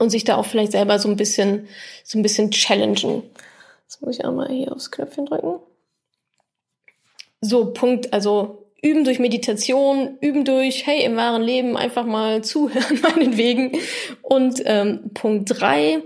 und 0.01 0.11
sich 0.11 0.25
da 0.25 0.37
auch 0.37 0.47
vielleicht 0.47 0.73
selber 0.73 0.99
so 0.99 1.09
ein 1.09 1.17
bisschen, 1.17 1.69
so 2.03 2.19
ein 2.19 2.23
bisschen 2.23 2.51
challengen. 2.51 3.23
Jetzt 3.85 4.03
muss 4.03 4.19
ich 4.19 4.25
auch 4.25 4.33
mal 4.33 4.49
hier 4.49 4.73
aufs 4.73 4.91
Knöpfchen 4.91 5.27
drücken. 5.27 5.61
So, 7.41 7.73
Punkt, 7.73 8.13
also 8.13 8.67
üben 8.83 9.05
durch 9.05 9.21
Meditation, 9.21 10.19
üben 10.21 10.45
durch, 10.45 10.85
hey, 10.85 11.05
im 11.05 11.15
wahren 11.15 11.43
Leben 11.43 11.77
einfach 11.77 12.05
mal 12.05 12.43
zuhören, 12.43 13.01
meinetwegen. 13.03 13.79
Und 14.23 14.61
ähm, 14.65 15.11
Punkt 15.15 15.61
drei, 15.61 16.03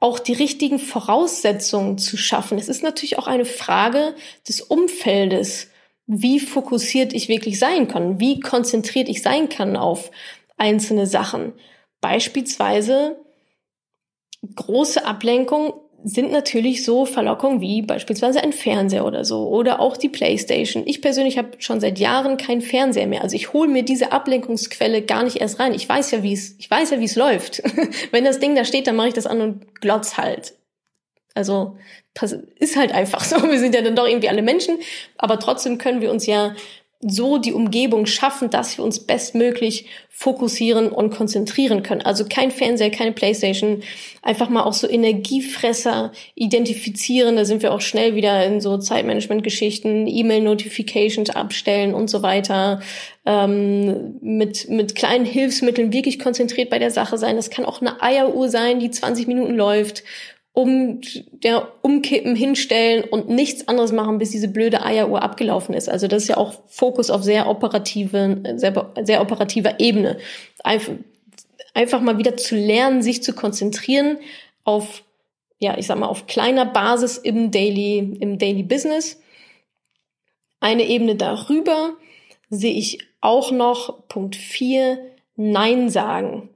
auch 0.00 0.18
die 0.18 0.32
richtigen 0.32 0.78
Voraussetzungen 0.78 1.98
zu 1.98 2.16
schaffen. 2.16 2.56
Es 2.56 2.70
ist 2.70 2.82
natürlich 2.82 3.18
auch 3.18 3.26
eine 3.26 3.44
Frage 3.44 4.14
des 4.48 4.62
Umfeldes 4.62 5.68
wie 6.08 6.40
fokussiert 6.40 7.12
ich 7.12 7.28
wirklich 7.28 7.58
sein 7.58 7.86
kann, 7.86 8.18
wie 8.18 8.40
konzentriert 8.40 9.08
ich 9.10 9.22
sein 9.22 9.50
kann 9.50 9.76
auf 9.76 10.10
einzelne 10.56 11.06
Sachen. 11.06 11.52
Beispielsweise 12.00 13.18
große 14.56 15.04
Ablenkung 15.04 15.74
sind 16.04 16.32
natürlich 16.32 16.84
so 16.84 17.04
Verlockungen 17.04 17.60
wie 17.60 17.82
beispielsweise 17.82 18.42
ein 18.42 18.52
Fernseher 18.52 19.04
oder 19.04 19.24
so 19.24 19.48
oder 19.48 19.80
auch 19.80 19.98
die 19.98 20.08
Playstation. 20.08 20.84
Ich 20.86 21.02
persönlich 21.02 21.36
habe 21.36 21.50
schon 21.58 21.80
seit 21.80 21.98
Jahren 21.98 22.38
keinen 22.38 22.62
Fernseher 22.62 23.06
mehr. 23.06 23.22
Also 23.22 23.36
ich 23.36 23.52
hole 23.52 23.68
mir 23.68 23.82
diese 23.82 24.10
Ablenkungsquelle 24.12 25.02
gar 25.02 25.24
nicht 25.24 25.36
erst 25.36 25.58
rein. 25.58 25.74
Ich 25.74 25.86
weiß 25.86 26.12
ja, 26.12 26.22
wie 26.22 26.32
es, 26.32 26.54
ich 26.58 26.70
weiß 26.70 26.90
ja, 26.90 27.00
wie 27.00 27.04
es 27.04 27.16
läuft. 27.16 27.62
Wenn 28.12 28.24
das 28.24 28.38
Ding 28.38 28.54
da 28.54 28.64
steht, 28.64 28.86
dann 28.86 28.96
mache 28.96 29.08
ich 29.08 29.14
das 29.14 29.26
an 29.26 29.42
und 29.42 29.80
glotz 29.80 30.16
halt. 30.16 30.54
Also 31.34 31.76
ist 32.58 32.76
halt 32.76 32.92
einfach 32.92 33.24
so. 33.24 33.36
Wir 33.50 33.58
sind 33.58 33.74
ja 33.74 33.82
dann 33.82 33.96
doch 33.96 34.06
irgendwie 34.06 34.28
alle 34.28 34.42
Menschen, 34.42 34.78
aber 35.16 35.38
trotzdem 35.38 35.78
können 35.78 36.00
wir 36.00 36.10
uns 36.10 36.26
ja 36.26 36.54
so 37.00 37.38
die 37.38 37.52
Umgebung 37.52 38.06
schaffen, 38.06 38.50
dass 38.50 38.76
wir 38.76 38.84
uns 38.84 38.98
bestmöglich 38.98 39.86
fokussieren 40.10 40.88
und 40.88 41.10
konzentrieren 41.10 41.84
können. 41.84 42.02
Also 42.02 42.24
kein 42.24 42.50
Fernseher, 42.50 42.90
keine 42.90 43.12
Playstation, 43.12 43.84
einfach 44.20 44.48
mal 44.48 44.64
auch 44.64 44.72
so 44.72 44.88
Energiefresser 44.88 46.10
identifizieren. 46.34 47.36
Da 47.36 47.44
sind 47.44 47.62
wir 47.62 47.72
auch 47.72 47.80
schnell 47.80 48.16
wieder 48.16 48.44
in 48.44 48.60
so 48.60 48.78
Zeitmanagement-Geschichten, 48.78 50.08
E-Mail-Notifications 50.08 51.30
abstellen 51.30 51.94
und 51.94 52.10
so 52.10 52.22
weiter. 52.22 52.80
Ähm, 53.24 54.16
mit, 54.20 54.68
mit 54.68 54.96
kleinen 54.96 55.24
Hilfsmitteln 55.24 55.92
wirklich 55.92 56.18
konzentriert 56.18 56.68
bei 56.68 56.80
der 56.80 56.90
Sache 56.90 57.16
sein. 57.16 57.36
Das 57.36 57.50
kann 57.50 57.64
auch 57.64 57.80
eine 57.80 58.02
Eieruhr 58.02 58.48
sein, 58.48 58.80
die 58.80 58.90
20 58.90 59.28
Minuten 59.28 59.54
läuft 59.54 60.02
um 60.58 61.00
der 61.30 61.68
umkippen, 61.82 62.34
hinstellen 62.34 63.04
und 63.04 63.28
nichts 63.28 63.68
anderes 63.68 63.92
machen, 63.92 64.18
bis 64.18 64.30
diese 64.30 64.48
blöde 64.48 64.84
Eieruhr 64.84 65.22
abgelaufen 65.22 65.72
ist. 65.72 65.88
Also 65.88 66.08
das 66.08 66.24
ist 66.24 66.30
ja 66.30 66.36
auch 66.36 66.52
Fokus 66.66 67.10
auf 67.10 67.22
sehr 67.22 67.48
operative, 67.48 68.42
sehr, 68.56 68.92
sehr 69.04 69.22
operativer 69.22 69.78
Ebene. 69.78 70.18
Einfach, 70.64 70.94
einfach 71.74 72.00
mal 72.00 72.18
wieder 72.18 72.36
zu 72.36 72.56
lernen, 72.56 73.02
sich 73.02 73.22
zu 73.22 73.34
konzentrieren 73.34 74.18
auf, 74.64 75.04
ja, 75.60 75.78
ich 75.78 75.86
sag 75.86 75.96
mal, 75.96 76.08
auf 76.08 76.26
kleiner 76.26 76.66
Basis 76.66 77.18
im 77.18 77.52
Daily, 77.52 78.16
im 78.18 78.38
Daily 78.38 78.64
Business. 78.64 79.20
Eine 80.58 80.88
Ebene 80.88 81.14
darüber 81.14 81.92
sehe 82.50 82.74
ich 82.74 82.98
auch 83.20 83.52
noch 83.52 84.08
Punkt 84.08 84.34
4, 84.34 84.98
Nein 85.36 85.88
sagen 85.88 86.50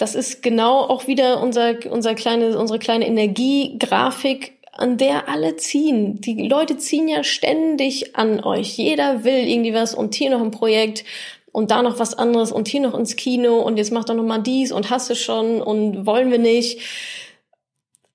das 0.00 0.14
ist 0.14 0.42
genau 0.42 0.80
auch 0.80 1.06
wieder 1.06 1.42
unser, 1.42 1.74
unser 1.90 2.14
kleine, 2.14 2.58
unsere 2.58 2.78
kleine 2.78 3.06
Energiegrafik, 3.06 4.58
an 4.72 4.96
der 4.96 5.28
alle 5.28 5.56
ziehen. 5.56 6.22
Die 6.22 6.48
Leute 6.48 6.78
ziehen 6.78 7.06
ja 7.06 7.22
ständig 7.22 8.16
an 8.16 8.42
euch. 8.42 8.78
Jeder 8.78 9.24
will 9.24 9.46
irgendwie 9.46 9.74
was 9.74 9.94
und 9.94 10.14
hier 10.14 10.30
noch 10.30 10.40
ein 10.40 10.52
Projekt 10.52 11.04
und 11.52 11.70
da 11.70 11.82
noch 11.82 11.98
was 11.98 12.14
anderes 12.14 12.50
und 12.50 12.68
hier 12.68 12.80
noch 12.80 12.94
ins 12.94 13.16
Kino 13.16 13.60
und 13.60 13.76
jetzt 13.76 13.92
macht 13.92 14.08
doch 14.08 14.14
noch 14.14 14.24
mal 14.24 14.38
dies 14.38 14.72
und 14.72 14.88
hast 14.88 15.10
du 15.10 15.14
schon 15.14 15.60
und 15.60 16.06
wollen 16.06 16.30
wir 16.30 16.38
nicht. 16.38 16.80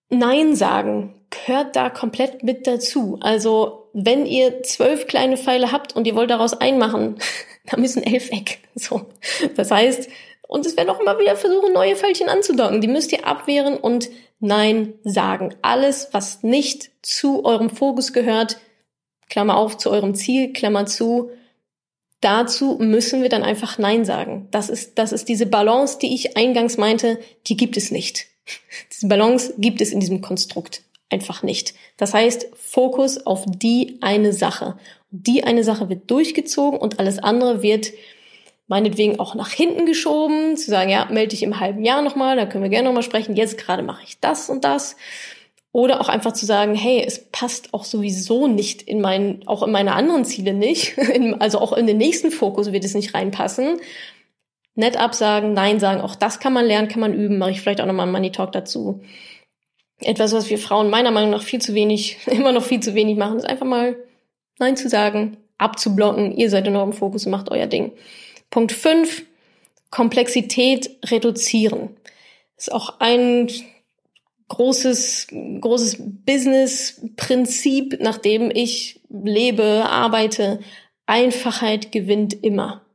Nein 0.09 0.55
sagen 0.55 1.13
gehört 1.29 1.75
da 1.75 1.89
komplett 1.89 2.43
mit 2.43 2.65
dazu. 2.65 3.19
Also 3.21 3.89
wenn 3.93 4.25
ihr 4.25 4.63
zwölf 4.63 5.05
kleine 5.07 5.37
Pfeile 5.37 5.71
habt 5.71 5.95
und 5.95 6.07
ihr 6.07 6.15
wollt 6.15 6.29
daraus 6.29 6.53
einmachen, 6.53 7.17
dann 7.65 7.81
müssen 7.81 8.01
elf 8.01 8.31
weg. 8.31 8.59
So. 8.75 9.05
Das 9.55 9.71
heißt, 9.71 10.09
und 10.47 10.65
es 10.65 10.77
werden 10.77 10.89
auch 10.89 10.99
immer 10.99 11.19
wieder 11.19 11.35
versuchen, 11.35 11.73
neue 11.73 11.95
Fältchen 11.95 12.29
anzudocken. 12.29 12.81
Die 12.81 12.87
müsst 12.87 13.11
ihr 13.11 13.25
abwehren 13.25 13.77
und 13.77 14.09
Nein 14.39 14.93
sagen. 15.03 15.55
Alles, 15.61 16.09
was 16.11 16.43
nicht 16.43 16.91
zu 17.01 17.45
eurem 17.45 17.69
Fokus 17.69 18.13
gehört, 18.13 18.57
Klammer 19.29 19.57
auf, 19.57 19.77
zu 19.77 19.89
eurem 19.89 20.13
Ziel, 20.13 20.53
Klammer 20.53 20.85
zu, 20.85 21.31
dazu 22.21 22.77
müssen 22.79 23.21
wir 23.21 23.29
dann 23.29 23.43
einfach 23.43 23.77
Nein 23.77 24.05
sagen. 24.05 24.47
Das 24.51 24.69
ist, 24.69 24.97
das 24.97 25.11
ist 25.11 25.29
diese 25.29 25.45
Balance, 25.45 25.97
die 25.99 26.13
ich 26.13 26.37
eingangs 26.37 26.77
meinte, 26.77 27.19
die 27.47 27.57
gibt 27.57 27.77
es 27.77 27.91
nicht. 27.91 28.27
Diese 28.91 29.07
Balance 29.07 29.55
gibt 29.57 29.81
es 29.81 29.91
in 29.91 29.99
diesem 29.99 30.21
Konstrukt 30.21 30.83
einfach 31.09 31.41
nicht. 31.41 31.73
Das 31.97 32.13
heißt, 32.13 32.47
Fokus 32.53 33.25
auf 33.25 33.43
die 33.47 33.97
eine 34.01 34.33
Sache. 34.33 34.77
Die 35.09 35.43
eine 35.43 35.63
Sache 35.63 35.89
wird 35.89 36.11
durchgezogen 36.11 36.79
und 36.79 36.99
alles 36.99 37.19
andere 37.19 37.63
wird 37.63 37.91
meinetwegen 38.67 39.19
auch 39.19 39.35
nach 39.35 39.51
hinten 39.51 39.85
geschoben, 39.85 40.57
zu 40.57 40.71
sagen, 40.71 40.89
ja, 40.89 41.05
melde 41.05 41.29
dich 41.29 41.43
im 41.43 41.59
halben 41.59 41.83
Jahr 41.83 42.01
nochmal, 42.01 42.35
da 42.35 42.45
können 42.45 42.63
wir 42.63 42.69
gerne 42.69 42.87
nochmal 42.87 43.03
sprechen, 43.03 43.35
jetzt 43.35 43.57
gerade 43.57 43.83
mache 43.83 44.03
ich 44.03 44.19
das 44.19 44.49
und 44.49 44.63
das. 44.63 44.95
Oder 45.71 45.99
auch 45.99 46.07
einfach 46.07 46.31
zu 46.31 46.45
sagen, 46.45 46.73
hey, 46.73 47.03
es 47.05 47.29
passt 47.31 47.73
auch 47.73 47.83
sowieso 47.83 48.47
nicht 48.47 48.81
in 48.81 49.01
meinen, 49.01 49.45
auch 49.45 49.61
in 49.61 49.71
meine 49.71 49.93
anderen 49.93 50.23
Ziele 50.23 50.53
nicht. 50.53 50.97
also 51.39 51.59
auch 51.59 51.73
in 51.73 51.85
den 51.85 51.97
nächsten 51.97 52.31
Fokus 52.31 52.71
wird 52.71 52.85
es 52.85 52.93
nicht 52.93 53.13
reinpassen. 53.13 53.81
Nett 54.75 54.97
absagen, 54.97 55.53
Nein 55.53 55.81
sagen, 55.81 55.99
auch 55.99 56.15
das 56.15 56.39
kann 56.39 56.53
man 56.53 56.65
lernen, 56.65 56.87
kann 56.87 57.01
man 57.01 57.13
üben, 57.13 57.37
mache 57.37 57.51
ich 57.51 57.61
vielleicht 57.61 57.81
auch 57.81 57.85
nochmal 57.85 58.03
einen 58.03 58.13
Money 58.13 58.31
Talk 58.31 58.53
dazu. 58.53 59.01
Etwas, 59.99 60.33
was 60.33 60.49
wir 60.49 60.57
Frauen 60.57 60.89
meiner 60.89 61.11
Meinung 61.11 61.31
nach 61.31 61.43
viel 61.43 61.59
zu 61.59 61.73
wenig, 61.73 62.19
immer 62.27 62.53
noch 62.53 62.63
viel 62.63 62.79
zu 62.79 62.95
wenig 62.95 63.17
machen, 63.17 63.37
ist 63.37 63.47
einfach 63.47 63.65
mal 63.65 63.97
Nein 64.59 64.77
zu 64.77 64.87
sagen, 64.87 65.37
abzublocken, 65.57 66.37
ihr 66.37 66.49
seid 66.49 66.67
in 66.67 66.75
eurem 66.77 66.93
Fokus 66.93 67.25
und 67.25 67.33
macht 67.33 67.51
euer 67.51 67.67
Ding. 67.67 67.91
Punkt 68.55 68.71
5, 68.71 69.23
Komplexität 69.91 70.89
reduzieren. 71.03 71.89
Ist 72.55 72.71
auch 72.71 73.01
ein 73.01 73.51
großes, 74.47 75.27
großes 75.59 75.97
Business-Prinzip, 76.25 77.99
nach 77.99 78.17
dem 78.17 78.49
ich 78.49 79.01
lebe, 79.09 79.83
arbeite. 79.89 80.61
Einfachheit 81.05 81.91
gewinnt 81.91 82.45
immer. 82.45 82.85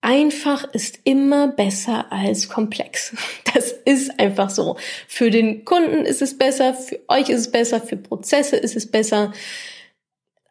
Einfach 0.00 0.64
ist 0.74 0.98
immer 1.04 1.46
besser 1.46 2.10
als 2.10 2.48
komplex. 2.48 3.14
Das 3.54 3.70
ist 3.84 4.18
einfach 4.18 4.50
so. 4.50 4.78
Für 5.06 5.30
den 5.30 5.64
Kunden 5.64 6.04
ist 6.04 6.22
es 6.22 6.36
besser, 6.36 6.74
für 6.74 6.98
euch 7.06 7.28
ist 7.28 7.38
es 7.38 7.50
besser, 7.52 7.80
für 7.80 7.96
Prozesse 7.96 8.56
ist 8.56 8.74
es 8.74 8.90
besser. 8.90 9.32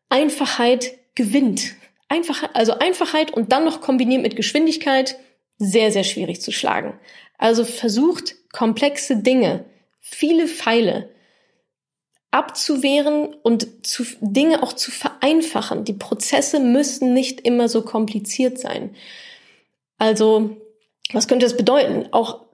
Einfachheit 0.07 0.99
gewinnt. 1.15 1.73
Einfachheit, 2.11 2.51
also 2.53 2.73
Einfachheit 2.73 3.31
und 3.31 3.51
dann 3.51 3.63
noch 3.63 3.81
kombiniert 3.81 4.21
mit 4.21 4.35
Geschwindigkeit, 4.35 5.17
sehr, 5.57 5.91
sehr 5.91 6.03
schwierig 6.03 6.41
zu 6.41 6.51
schlagen. 6.51 6.99
Also 7.37 7.63
versucht 7.63 8.35
komplexe 8.51 9.17
Dinge, 9.17 9.65
viele 9.99 10.47
Pfeile 10.47 11.09
abzuwehren 12.31 13.33
und 13.43 13.85
zu, 13.85 14.03
Dinge 14.21 14.63
auch 14.63 14.73
zu 14.73 14.91
vereinfachen. 14.91 15.85
Die 15.85 15.93
Prozesse 15.93 16.59
müssen 16.59 17.13
nicht 17.13 17.41
immer 17.41 17.69
so 17.69 17.81
kompliziert 17.81 18.57
sein. 18.57 18.95
Also, 19.97 20.57
was 21.13 21.27
könnte 21.27 21.45
das 21.45 21.57
bedeuten? 21.57 22.07
Auch 22.11 22.45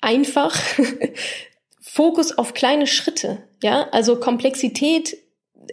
einfach 0.00 0.56
Fokus 1.80 2.36
auf 2.36 2.54
kleine 2.54 2.86
Schritte. 2.86 3.42
Ja, 3.62 3.88
also 3.90 4.16
Komplexität 4.16 5.16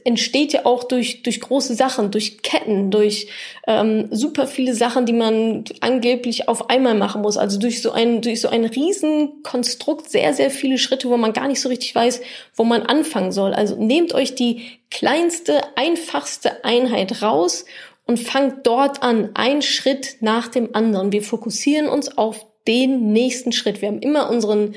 entsteht 0.03 0.53
ja 0.53 0.65
auch 0.65 0.83
durch, 0.83 1.23
durch 1.23 1.39
große 1.39 1.75
Sachen, 1.75 2.11
durch 2.11 2.41
Ketten, 2.41 2.91
durch 2.91 3.27
ähm, 3.67 4.07
super 4.11 4.47
viele 4.47 4.73
Sachen, 4.73 5.05
die 5.05 5.13
man 5.13 5.63
angeblich 5.81 6.47
auf 6.47 6.69
einmal 6.69 6.95
machen 6.95 7.21
muss. 7.21 7.37
Also 7.37 7.59
durch 7.59 7.81
so 7.81 7.91
ein, 7.91 8.21
durch 8.21 8.41
so 8.41 8.49
ein 8.49 8.65
Riesenkonstrukt 8.65 10.09
sehr, 10.09 10.33
sehr 10.33 10.49
viele 10.49 10.77
Schritte, 10.77 11.09
wo 11.09 11.17
man 11.17 11.33
gar 11.33 11.47
nicht 11.47 11.61
so 11.61 11.69
richtig 11.69 11.93
weiß, 11.93 12.21
wo 12.55 12.63
man 12.63 12.83
anfangen 12.83 13.31
soll. 13.31 13.53
Also 13.53 13.75
nehmt 13.75 14.13
euch 14.13 14.35
die 14.35 14.79
kleinste, 14.89 15.61
einfachste 15.75 16.63
Einheit 16.63 17.21
raus 17.21 17.65
und 18.05 18.19
fangt 18.19 18.65
dort 18.65 19.03
an, 19.03 19.31
ein 19.33 19.61
Schritt 19.61 20.17
nach 20.21 20.47
dem 20.47 20.73
anderen. 20.73 21.11
Wir 21.11 21.21
fokussieren 21.21 21.87
uns 21.87 22.17
auf 22.17 22.45
den 22.67 23.11
nächsten 23.11 23.51
Schritt. 23.51 23.81
Wir 23.81 23.89
haben 23.89 23.99
immer 23.99 24.29
unseren 24.29 24.75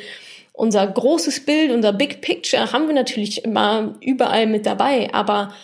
unser 0.61 0.87
großes 0.87 1.47
Bild, 1.47 1.71
unser 1.71 1.95
Big 1.95 2.21
Picture 2.21 2.71
haben 2.71 2.87
wir 2.87 2.95
natürlich 2.95 3.45
immer 3.47 3.95
überall 4.03 4.47
mit 4.47 4.67
dabei, 4.67 5.09
aber 5.15 5.55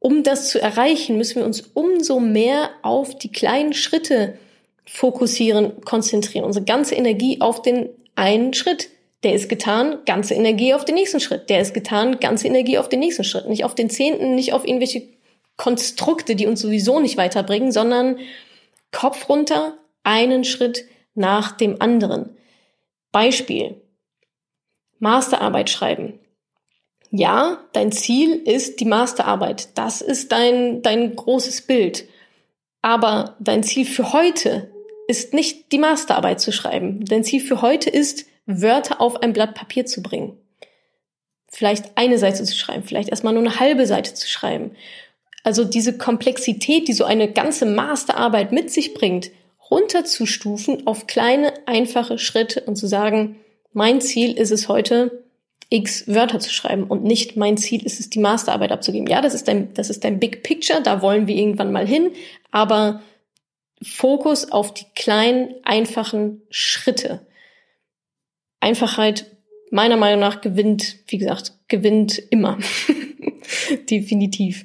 um 0.00 0.22
das 0.22 0.50
zu 0.50 0.60
erreichen, 0.60 1.16
müssen 1.16 1.36
wir 1.36 1.46
uns 1.46 1.62
umso 1.72 2.20
mehr 2.20 2.68
auf 2.82 3.16
die 3.16 3.32
kleinen 3.32 3.72
Schritte 3.72 4.36
fokussieren, 4.84 5.80
konzentrieren. 5.80 6.44
Unsere 6.44 6.66
ganze 6.66 6.94
Energie 6.94 7.40
auf 7.40 7.62
den 7.62 7.88
einen 8.14 8.52
Schritt. 8.52 8.90
Der 9.22 9.32
ist 9.32 9.48
getan, 9.48 9.96
ganze 10.04 10.34
Energie 10.34 10.74
auf 10.74 10.84
den 10.84 10.96
nächsten 10.96 11.20
Schritt. 11.20 11.48
Der 11.48 11.62
ist 11.62 11.72
getan, 11.72 12.20
ganze 12.20 12.46
Energie 12.46 12.76
auf 12.76 12.90
den 12.90 13.00
nächsten 13.00 13.24
Schritt. 13.24 13.48
Nicht 13.48 13.64
auf 13.64 13.74
den 13.74 13.88
zehnten, 13.88 14.34
nicht 14.34 14.52
auf 14.52 14.66
irgendwelche 14.66 15.04
Konstrukte, 15.56 16.36
die 16.36 16.46
uns 16.46 16.60
sowieso 16.60 17.00
nicht 17.00 17.16
weiterbringen, 17.16 17.72
sondern 17.72 18.18
Kopf 18.92 19.26
runter, 19.30 19.78
einen 20.02 20.44
Schritt 20.44 20.84
nach 21.14 21.52
dem 21.52 21.80
anderen. 21.80 22.36
Beispiel. 23.14 23.80
Masterarbeit 24.98 25.70
schreiben. 25.70 26.18
Ja, 27.12 27.64
dein 27.72 27.92
Ziel 27.92 28.42
ist 28.44 28.80
die 28.80 28.86
Masterarbeit. 28.86 29.78
Das 29.78 30.00
ist 30.00 30.32
dein, 30.32 30.82
dein 30.82 31.14
großes 31.14 31.62
Bild. 31.62 32.08
Aber 32.82 33.36
dein 33.38 33.62
Ziel 33.62 33.86
für 33.86 34.12
heute 34.12 34.68
ist 35.06 35.32
nicht 35.32 35.70
die 35.70 35.78
Masterarbeit 35.78 36.40
zu 36.40 36.50
schreiben. 36.50 37.04
Dein 37.04 37.22
Ziel 37.22 37.40
für 37.40 37.62
heute 37.62 37.88
ist, 37.88 38.26
Wörter 38.46 39.00
auf 39.00 39.22
ein 39.22 39.32
Blatt 39.32 39.54
Papier 39.54 39.86
zu 39.86 40.02
bringen. 40.02 40.36
Vielleicht 41.48 41.96
eine 41.96 42.18
Seite 42.18 42.42
zu 42.42 42.56
schreiben, 42.56 42.82
vielleicht 42.82 43.10
erstmal 43.10 43.32
nur 43.32 43.44
eine 43.44 43.60
halbe 43.60 43.86
Seite 43.86 44.14
zu 44.14 44.26
schreiben. 44.26 44.74
Also 45.44 45.62
diese 45.62 45.96
Komplexität, 45.96 46.88
die 46.88 46.92
so 46.92 47.04
eine 47.04 47.32
ganze 47.32 47.64
Masterarbeit 47.64 48.50
mit 48.50 48.72
sich 48.72 48.92
bringt, 48.92 49.30
runterzustufen 49.70 50.86
auf 50.86 51.06
kleine, 51.06 51.52
einfache 51.66 52.18
Schritte 52.18 52.62
und 52.62 52.76
zu 52.76 52.86
sagen, 52.86 53.36
mein 53.72 54.00
Ziel 54.00 54.36
ist 54.36 54.50
es 54.50 54.68
heute, 54.68 55.24
x 55.70 56.06
Wörter 56.06 56.38
zu 56.38 56.52
schreiben 56.52 56.84
und 56.84 57.02
nicht 57.02 57.36
mein 57.36 57.56
Ziel 57.56 57.84
ist 57.84 57.98
es, 57.98 58.10
die 58.10 58.20
Masterarbeit 58.20 58.70
abzugeben. 58.70 59.08
Ja, 59.08 59.20
das 59.20 59.34
ist 59.34 59.48
dein, 59.48 59.74
das 59.74 59.90
ist 59.90 60.04
dein 60.04 60.20
Big 60.20 60.42
Picture, 60.42 60.82
da 60.82 61.02
wollen 61.02 61.26
wir 61.26 61.34
irgendwann 61.34 61.72
mal 61.72 61.86
hin, 61.86 62.12
aber 62.50 63.02
Fokus 63.82 64.50
auf 64.50 64.72
die 64.72 64.86
kleinen, 64.94 65.54
einfachen 65.64 66.42
Schritte. 66.50 67.26
Einfachheit, 68.60 69.26
meiner 69.70 69.96
Meinung 69.96 70.20
nach, 70.20 70.40
gewinnt, 70.40 70.96
wie 71.08 71.18
gesagt, 71.18 71.52
gewinnt 71.68 72.18
immer. 72.30 72.58
Definitiv. 73.90 74.64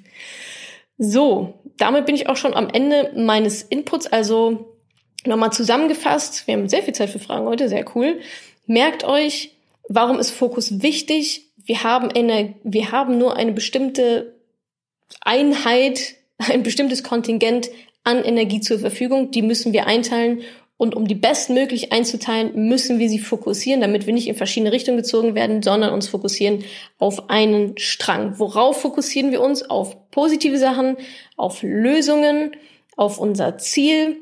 So, 0.97 1.59
damit 1.77 2.05
bin 2.05 2.15
ich 2.15 2.29
auch 2.29 2.38
schon 2.38 2.53
am 2.53 2.69
Ende 2.69 3.12
meines 3.15 3.63
Inputs. 3.63 4.07
Also 4.07 4.78
Nochmal 5.25 5.51
zusammengefasst, 5.51 6.47
wir 6.47 6.55
haben 6.55 6.69
sehr 6.69 6.84
viel 6.84 6.93
Zeit 6.93 7.10
für 7.10 7.19
Fragen 7.19 7.45
heute, 7.45 7.67
sehr 7.67 7.86
cool. 7.95 8.19
Merkt 8.65 9.03
euch, 9.03 9.51
warum 9.89 10.17
ist 10.17 10.32
Fokus 10.32 10.82
wichtig? 10.82 11.47
Wir 11.58 11.84
haben 11.84 12.10
eine, 12.12 12.53
wir 12.63 12.91
haben 12.91 13.17
nur 13.17 13.36
eine 13.36 13.51
bestimmte 13.51 14.34
Einheit, 15.21 16.15
ein 16.38 16.63
bestimmtes 16.63 17.03
Kontingent 17.03 17.69
an 18.03 18.23
Energie 18.23 18.62
zur 18.62 18.79
Verfügung. 18.79 19.32
Die 19.32 19.41
müssen 19.41 19.73
wir 19.73 19.88
einteilen. 19.88 20.41
Und 20.77 20.95
um 20.95 21.05
die 21.10 21.15
bestmöglich 21.15 21.91
einzuteilen, 21.91 22.67
müssen 22.69 22.99
wir 22.99 23.10
sie 23.10 23.19
fokussieren, 23.19 23.82
damit 23.82 24.05
wir 24.05 24.13
nicht 24.13 24.29
in 24.29 24.36
verschiedene 24.36 24.71
Richtungen 24.71 24.95
gezogen 24.95 25.36
werden, 25.36 25.62
sondern 25.62 25.93
uns 25.93 26.08
fokussieren 26.08 26.63
auf 26.99 27.29
einen 27.29 27.77
Strang. 27.77 28.39
Worauf 28.39 28.79
fokussieren 28.79 29.32
wir 29.32 29.41
uns? 29.41 29.69
Auf 29.69 30.10
positive 30.10 30.58
Sachen, 30.58 30.95
auf 31.36 31.63
Lösungen, 31.63 32.55
auf 32.95 33.19
unser 33.19 33.58
Ziel, 33.58 34.21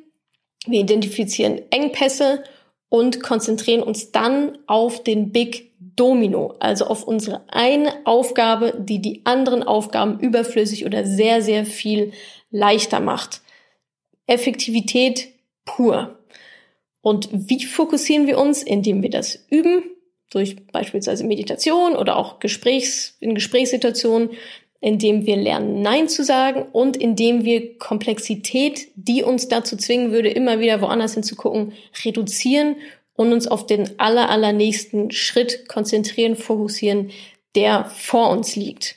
wir 0.69 0.79
identifizieren 0.79 1.61
Engpässe 1.71 2.43
und 2.89 3.21
konzentrieren 3.21 3.83
uns 3.83 4.11
dann 4.11 4.57
auf 4.67 5.03
den 5.03 5.31
Big 5.31 5.71
Domino, 5.79 6.55
also 6.59 6.85
auf 6.85 7.03
unsere 7.03 7.41
eine 7.51 8.05
Aufgabe, 8.05 8.73
die 8.77 9.01
die 9.01 9.21
anderen 9.25 9.63
Aufgaben 9.63 10.19
überflüssig 10.19 10.85
oder 10.85 11.05
sehr, 11.05 11.41
sehr 11.41 11.65
viel 11.65 12.13
leichter 12.51 12.99
macht. 12.99 13.41
Effektivität 14.27 15.29
pur. 15.65 16.19
Und 17.01 17.29
wie 17.31 17.63
fokussieren 17.65 18.27
wir 18.27 18.37
uns, 18.37 18.63
indem 18.63 19.01
wir 19.01 19.09
das 19.09 19.45
üben? 19.49 19.83
Durch 20.29 20.57
beispielsweise 20.67 21.23
Meditation 21.23 21.95
oder 21.95 22.17
auch 22.17 22.39
Gesprächs, 22.39 23.15
in 23.19 23.33
Gesprächssituationen, 23.33 24.31
indem 24.79 25.25
wir 25.25 25.37
lernen, 25.37 25.81
Nein 25.81 26.07
zu 26.07 26.23
sagen 26.23 26.65
und 26.71 26.97
indem 26.97 27.43
wir 27.43 27.77
Komplexität, 27.77 28.89
die 28.95 29.23
uns 29.23 29.47
dazu 29.47 29.75
zwingen 29.75 30.11
würde, 30.11 30.29
immer 30.29 30.59
wieder 30.59 30.81
woanders 30.81 31.15
hinzugucken, 31.15 31.73
reduzieren 32.05 32.75
und 33.15 33.33
uns 33.33 33.47
auf 33.47 33.65
den 33.65 33.99
aller, 33.99 34.29
allernächsten 34.29 35.11
Schritt 35.11 35.67
konzentrieren, 35.67 36.35
fokussieren, 36.35 37.11
der 37.55 37.85
vor 37.85 38.29
uns 38.29 38.55
liegt. 38.55 38.96